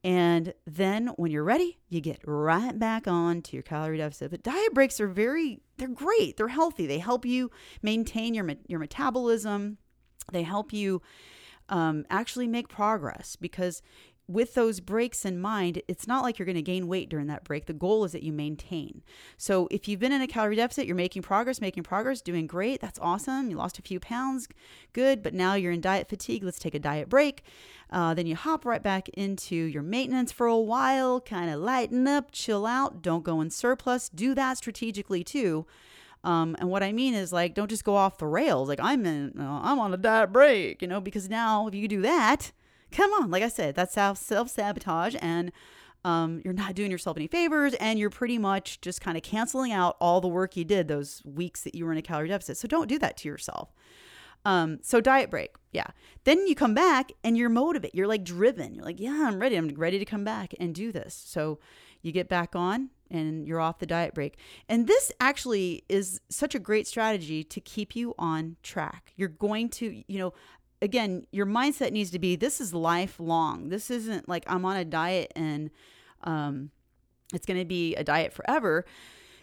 [0.04, 4.32] and then when you're ready, you get right back on to your calorie deficit.
[4.32, 6.38] But diet breaks are very, they're great.
[6.38, 6.88] They're healthy.
[6.88, 9.78] They help you maintain your, your metabolism.
[10.32, 11.02] They help you
[11.68, 13.82] um, actually make progress because
[14.30, 17.44] with those breaks in mind, it's not like you're going to gain weight during that
[17.44, 17.66] break.
[17.66, 19.02] The goal is that you maintain.
[19.38, 22.80] So if you've been in a calorie deficit, you're making progress, making progress, doing great.
[22.80, 23.50] That's awesome.
[23.50, 24.48] You lost a few pounds,
[24.94, 25.24] good.
[25.24, 26.44] But now you're in diet fatigue.
[26.44, 27.42] Let's take a diet break.
[27.90, 32.08] Uh, then you hop right back into your maintenance for a while, kind of lighten
[32.08, 33.02] up, chill out.
[33.02, 34.10] Don't go in surplus.
[34.10, 35.66] Do that strategically too.
[36.24, 38.70] Um, and what I mean is like, don't just go off the rails.
[38.70, 41.88] Like I'm in, uh, I'm on a diet break, you know, because now if you
[41.88, 42.52] do that,
[42.92, 45.52] come on, like I said, that's self sabotage, and
[46.06, 49.72] um, you're not doing yourself any favors, and you're pretty much just kind of canceling
[49.72, 52.58] out all the work you did those weeks that you were in a calorie deficit.
[52.58, 53.74] So don't do that to yourself.
[54.46, 55.88] Um, so diet break, yeah.
[56.24, 57.98] Then you come back and you're motivated.
[57.98, 58.74] You're like driven.
[58.74, 59.56] You're like, yeah, I'm ready.
[59.58, 61.14] I'm ready to come back and do this.
[61.14, 61.60] So
[62.02, 64.38] you get back on and you're off the diet break.
[64.70, 69.14] And this actually is such a great strategy to keep you on track.
[69.18, 70.34] You're going to, you know,
[70.82, 73.70] again, your mindset needs to be this is lifelong.
[73.70, 75.70] This isn't like I'm on a diet and
[76.24, 76.72] um
[77.34, 78.86] it's going to be a diet forever.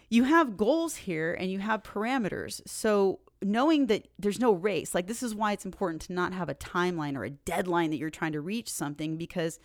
[0.09, 2.61] You have goals here and you have parameters.
[2.67, 6.49] So knowing that there's no race, like this is why it's important to not have
[6.49, 9.59] a timeline or a deadline that you're trying to reach something because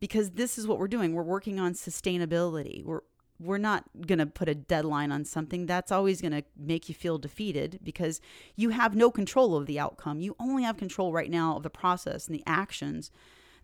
[0.00, 1.14] because this is what we're doing.
[1.14, 2.84] We're working on sustainability.
[2.84, 3.02] We're
[3.42, 6.94] we're not going to put a deadline on something that's always going to make you
[6.94, 8.20] feel defeated because
[8.56, 10.20] you have no control of the outcome.
[10.20, 13.10] You only have control right now of the process and the actions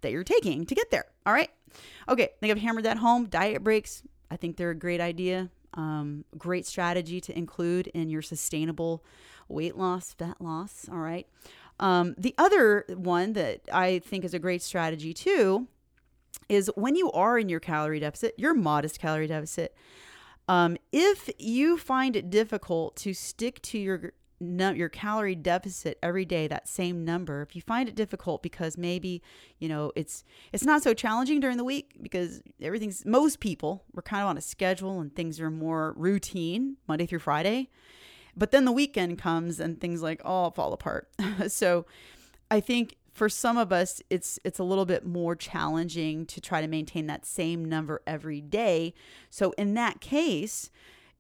[0.01, 1.05] that you're taking to get there.
[1.27, 1.51] All right.
[2.09, 2.25] Okay.
[2.25, 3.27] I think I've hammered that home.
[3.27, 4.03] Diet breaks.
[4.31, 5.51] I think they're a great idea.
[5.75, 9.05] Um, great strategy to include in your sustainable
[9.49, 10.89] weight loss, fat loss.
[10.91, 11.27] All right.
[11.81, 15.69] Um, the other one that I think is a great strategy too
[16.49, 19.75] is when you are in your calorie deficit, your modest calorie deficit,
[20.49, 26.47] um, if you find it difficult to stick to your your calorie deficit every day
[26.47, 29.21] that same number if you find it difficult because maybe
[29.59, 30.23] you know it's
[30.53, 34.39] it's not so challenging during the week because everything's most people we're kind of on
[34.39, 37.69] a schedule and things are more routine monday through friday
[38.37, 41.09] but then the weekend comes and things like all fall apart.
[41.49, 41.85] So
[42.49, 46.61] i think for some of us it's it's a little bit more challenging to try
[46.61, 48.95] to maintain that same number every day
[49.29, 50.71] so in that case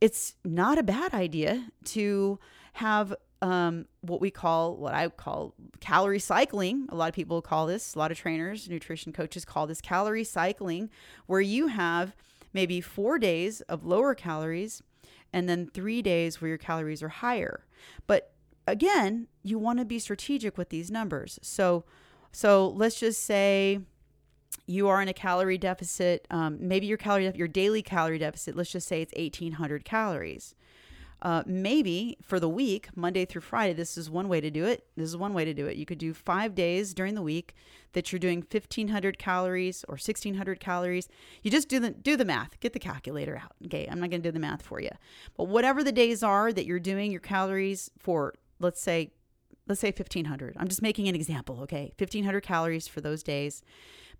[0.00, 2.38] it's not a bad idea to
[2.74, 6.86] have um, what we call what I call calorie cycling.
[6.88, 10.24] A lot of people call this, a lot of trainers, nutrition coaches call this calorie
[10.24, 10.90] cycling,
[11.26, 12.14] where you have
[12.52, 14.82] maybe four days of lower calories
[15.32, 17.64] and then three days where your calories are higher.
[18.06, 18.32] But
[18.70, 21.38] again, you want to be strategic with these numbers.
[21.42, 21.84] So,
[22.32, 23.80] so let's just say
[24.66, 26.26] you are in a calorie deficit.
[26.30, 28.56] Um, maybe your calorie, your daily calorie deficit.
[28.56, 30.54] Let's just say it's 1,800 calories.
[31.20, 34.86] Uh, maybe for the week, Monday through Friday, this is one way to do it.
[34.96, 35.76] This is one way to do it.
[35.76, 37.54] You could do five days during the week
[37.92, 41.08] that you're doing 1,500 calories or 1,600 calories.
[41.42, 42.60] You just do the do the math.
[42.60, 43.52] Get the calculator out.
[43.64, 44.90] Okay, I'm not going to do the math for you,
[45.36, 49.12] but whatever the days are that you're doing your calories for, let's say,
[49.66, 50.56] let's say 1,500.
[50.58, 51.60] I'm just making an example.
[51.62, 53.62] Okay, 1,500 calories for those days,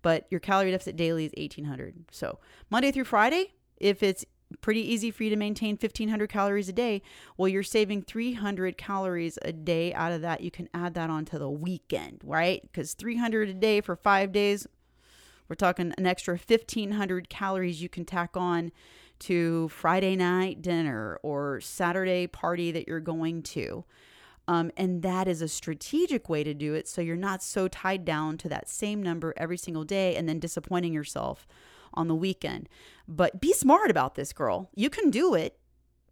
[0.01, 2.05] but your calorie deficit daily is 1,800.
[2.11, 4.25] So Monday through Friday, if it's
[4.61, 7.01] pretty easy for you to maintain 1500 calories a day.
[7.37, 10.41] Well, you're saving 300 calories a day out of that.
[10.41, 12.61] You can add that onto the weekend, right?
[12.61, 14.67] Because 300 a day for five days,
[15.47, 18.71] we're talking an extra 1500 calories you can tack on
[19.19, 23.83] to Friday night dinner or Saturday party that you're going to.
[24.49, 26.87] Um, and that is a strategic way to do it.
[26.87, 30.39] So you're not so tied down to that same number every single day and then
[30.39, 31.47] disappointing yourself
[31.93, 32.67] on the weekend.
[33.07, 34.71] But be smart about this, girl.
[34.73, 35.59] You can do it,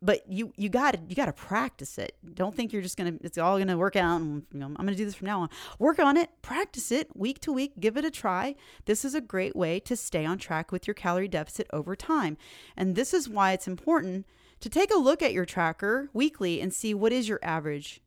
[0.03, 2.15] but you you got to you got to practice it.
[2.35, 4.21] Don't think you're just gonna it's all gonna work out.
[4.21, 5.49] And you know, I'm gonna do this from now on.
[5.79, 7.73] Work on it, practice it week to week.
[7.79, 8.53] Give it a try.
[8.85, 12.37] This is a great way to stay on track with your calorie deficit over time,
[12.75, 14.27] and this is why it's important
[14.59, 17.99] to take a look at your tracker weekly and see what is your average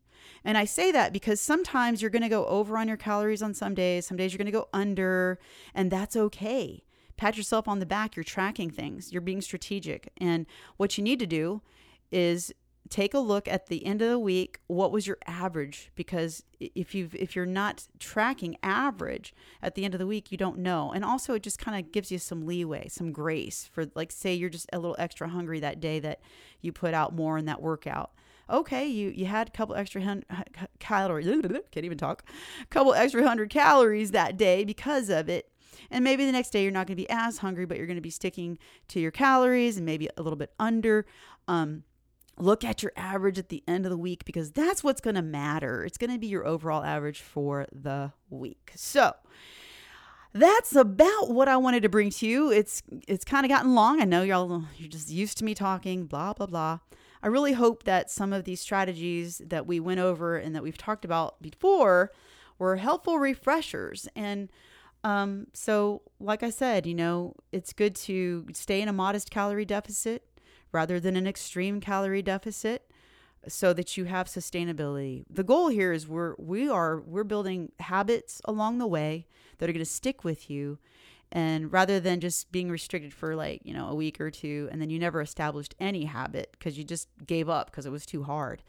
[0.45, 3.55] and I say that because sometimes you're going to go over on your calories on
[3.55, 5.39] some days, some days you're going to go under,
[5.75, 6.85] and that's okay
[7.21, 8.17] pat yourself on the back.
[8.17, 10.11] You're tracking things, you're being strategic.
[10.17, 10.47] And
[10.79, 11.61] what you need to do
[12.11, 12.51] is
[12.89, 16.93] take a look at the end of the week what was your average because if
[16.93, 20.91] you if you're not tracking average at the end of the week you don't know
[20.91, 24.35] and also it just kind of gives you some leeway some grace for like say
[24.35, 26.21] you're just a little extra hungry that day that
[26.63, 28.11] you put out more in that workout
[28.51, 30.25] okay you you had a couple extra hun-
[30.79, 31.27] calories
[31.71, 32.25] can't even talk
[32.63, 35.51] a couple extra hundred calories that day because of it
[35.91, 37.97] and maybe the next day you're not going to be as hungry, but you're going
[37.97, 41.07] to be sticking to your calories and maybe a little bit under.
[41.49, 41.85] Um,
[42.39, 45.23] look at your average at the end of the week because that's what's going to
[45.23, 45.85] matter.
[45.85, 48.73] It's going to be your overall average for the week.
[48.75, 49.15] So,
[50.33, 52.53] that's about what I wanted to bring to you.
[52.53, 54.01] It's it's kind of gotten long.
[54.01, 56.79] I know y'all you're just used to me talking blah blah blah.
[57.23, 60.79] I really hope that some of these strategies that we went over and that we've
[60.79, 62.13] talked about before
[62.59, 64.51] were helpful refreshers and
[65.03, 69.65] um, so, like I said, you know, it's good to stay in a modest calorie
[69.65, 70.25] deficit
[70.73, 72.91] rather than an extreme calorie deficit
[73.49, 75.25] so that you have sustainability.
[75.31, 79.27] The goal here is we're we are we're building habits along the way
[79.59, 80.79] that are going to stick with you
[81.33, 84.81] and rather than just being restricted for like, you know, a week or two and
[84.81, 88.25] then you never established any habit because you just gave up because it was too
[88.25, 88.63] hard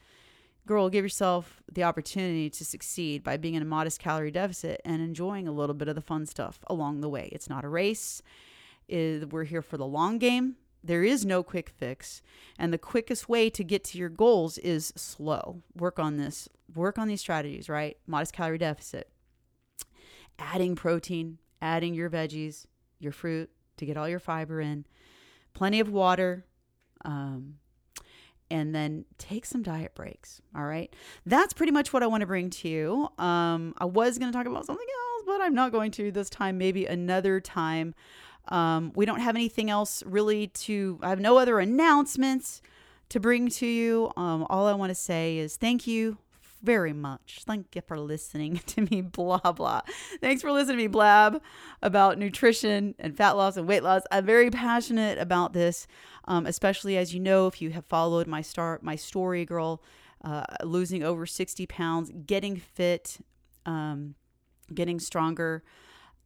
[0.67, 5.01] girl, give yourself the opportunity to succeed by being in a modest calorie deficit and
[5.01, 7.29] enjoying a little bit of the fun stuff along the way.
[7.31, 8.21] It's not a race.
[8.89, 10.57] We're here for the long game.
[10.83, 12.21] There is no quick fix.
[12.57, 15.61] And the quickest way to get to your goals is slow.
[15.75, 16.49] Work on this.
[16.73, 17.97] Work on these strategies, right?
[18.07, 19.09] Modest calorie deficit.
[20.39, 22.65] Adding protein, adding your veggies,
[22.99, 24.85] your fruit to get all your fiber in
[25.53, 26.45] plenty of water,
[27.05, 27.55] um,
[28.49, 30.41] and then take some diet breaks.
[30.55, 30.93] All right.
[31.25, 33.09] That's pretty much what I want to bring to you.
[33.17, 36.29] Um, I was going to talk about something else, but I'm not going to this
[36.29, 37.95] time, maybe another time.
[38.49, 42.61] Um, we don't have anything else really to, I have no other announcements
[43.09, 44.11] to bring to you.
[44.17, 46.17] Um, all I want to say is thank you
[46.61, 47.41] very much.
[47.45, 49.81] Thank you for listening to me blah blah.
[50.19, 51.41] Thanks for listening to me blab
[51.81, 54.03] about nutrition and fat loss and weight loss.
[54.11, 55.87] I'm very passionate about this,
[56.25, 59.81] um, especially as you know if you have followed my star, my story, girl,
[60.23, 63.17] uh, losing over 60 pounds, getting fit,
[63.65, 64.15] um,
[64.73, 65.63] getting stronger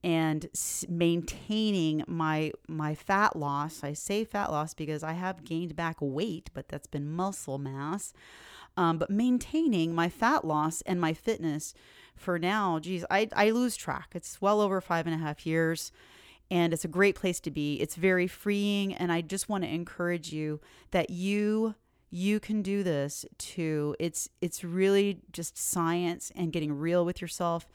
[0.06, 0.48] and
[0.88, 3.84] maintaining my my fat loss.
[3.84, 8.14] I say fat loss because I have gained back weight, but that's been muscle mass.
[8.78, 11.74] Um, but maintaining my fat loss and my fitness
[12.16, 14.10] for now, geez, I, I lose track.
[14.14, 15.92] It's well over five and a half years
[16.52, 17.76] and it's a great place to be.
[17.82, 18.94] It's very freeing.
[18.94, 20.62] And I just want to encourage you
[20.92, 21.76] that you
[22.12, 23.96] you can do this too.
[24.00, 27.68] It's it's really just science and getting real with yourself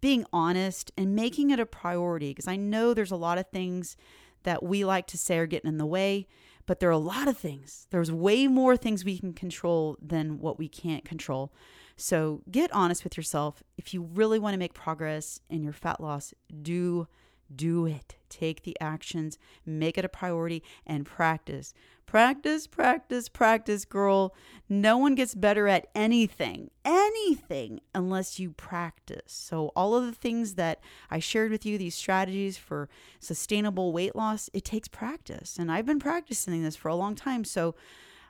[0.00, 3.96] being honest and making it a priority because I know there's a lot of things
[4.42, 6.26] that we like to say are getting in the way,
[6.66, 7.86] but there are a lot of things.
[7.90, 11.52] There's way more things we can control than what we can't control.
[11.96, 13.62] So get honest with yourself.
[13.78, 17.08] If you really want to make progress in your fat loss, do
[17.54, 18.16] do it.
[18.28, 21.72] Take the actions, make it a priority, and practice.
[22.06, 24.34] Practice, practice, practice, girl.
[24.68, 29.32] No one gets better at anything, anything, unless you practice.
[29.32, 30.80] So, all of the things that
[31.10, 32.88] I shared with you, these strategies for
[33.18, 35.58] sustainable weight loss, it takes practice.
[35.58, 37.44] And I've been practicing this for a long time.
[37.44, 37.74] So,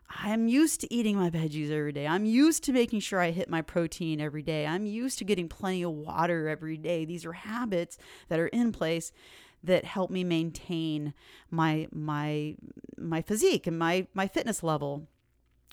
[0.08, 2.06] I'm used to eating my veggies every day.
[2.06, 4.66] I'm used to making sure I hit my protein every day.
[4.66, 7.04] I'm used to getting plenty of water every day.
[7.04, 7.98] These are habits
[8.28, 9.12] that are in place
[9.64, 11.12] that help me maintain
[11.50, 12.54] my my
[12.96, 15.08] my physique and my my fitness level,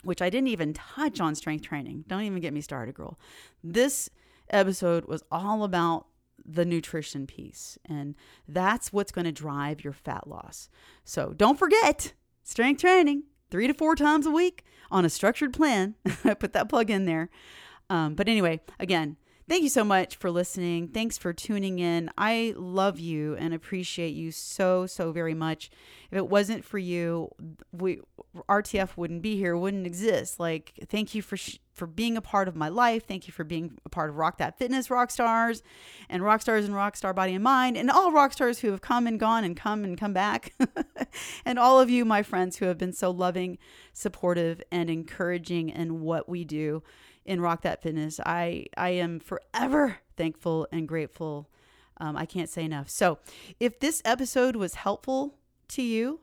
[0.04, 2.06] which I didn't even touch on strength training.
[2.08, 3.20] Don't even get me started, girl.
[3.64, 4.10] This
[4.50, 6.08] episode was all about
[6.46, 8.16] the nutrition piece and
[8.48, 10.68] that's what's going to drive your fat loss.
[11.06, 12.14] So, don't forget
[12.44, 13.24] strength training
[13.54, 15.94] three to four times a week on a structured plan.
[16.24, 17.30] I put that plug in there.
[17.88, 19.16] Um, but anyway, again,
[19.48, 20.88] thank you so much for listening.
[20.88, 22.10] Thanks for tuning in.
[22.18, 25.70] I love you and appreciate you so, so very much.
[26.12, 27.32] If it wasn't for you,
[27.72, 28.02] we
[28.50, 30.40] RTF wouldn't be here, wouldn't exist.
[30.40, 33.08] Like, thank you for sh- for being a part of my life.
[33.08, 35.64] Thank you for being a part of Rock That Fitness rock stars
[36.08, 39.08] and rock stars and rockstar body and mind and all rock stars who have come
[39.08, 40.54] and gone and come and come back.
[41.46, 43.58] and all of you, my friends, who have been so loving,
[43.92, 46.84] supportive, and encouraging in what we do
[47.26, 48.20] in Rock That Fitness.
[48.26, 51.50] I, I am forever thankful and grateful.
[51.98, 52.90] Um, I can't say enough.
[52.90, 53.20] So,
[53.60, 55.36] if this episode was helpful
[55.70, 56.22] to you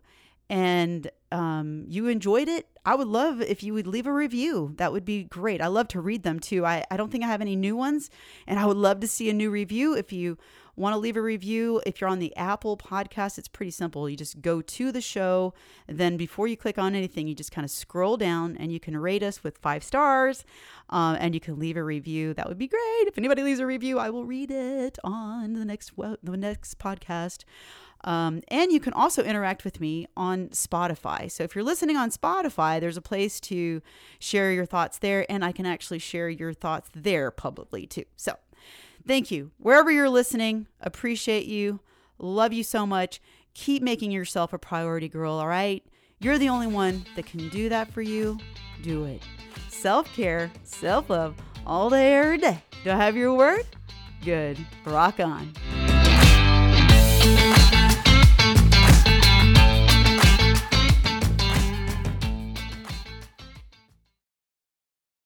[0.48, 4.74] and um, you enjoyed it, I would love if you would leave a review.
[4.76, 5.60] That would be great.
[5.60, 6.66] I love to read them too.
[6.66, 8.10] I, I don't think I have any new ones,
[8.46, 9.94] and I would love to see a new review.
[9.94, 10.38] If you
[10.80, 14.08] want to leave a review, if you're on the Apple podcast, it's pretty simple.
[14.08, 15.54] You just go to the show,
[15.86, 18.96] then before you click on anything, you just kind of scroll down and you can
[18.96, 20.44] rate us with five stars
[20.88, 22.34] um, and you can leave a review.
[22.34, 23.06] That would be great.
[23.06, 27.44] If anybody leaves a review, I will read it on the next, the next podcast.
[28.02, 31.30] Um, and you can also interact with me on Spotify.
[31.30, 33.82] So if you're listening on Spotify, there's a place to
[34.18, 38.04] share your thoughts there, and I can actually share your thoughts there publicly too.
[38.16, 38.36] So
[39.06, 39.50] thank you.
[39.58, 41.80] Wherever you're listening, appreciate you.
[42.18, 43.20] Love you so much.
[43.54, 45.84] Keep making yourself a priority, girl, all right?
[46.18, 48.38] You're the only one that can do that for you.
[48.82, 49.22] Do it.
[49.68, 51.34] Self care, self love,
[51.66, 52.62] all day, every day.
[52.84, 53.64] Do I have your word?
[54.24, 54.58] Good.
[54.84, 55.52] Rock on.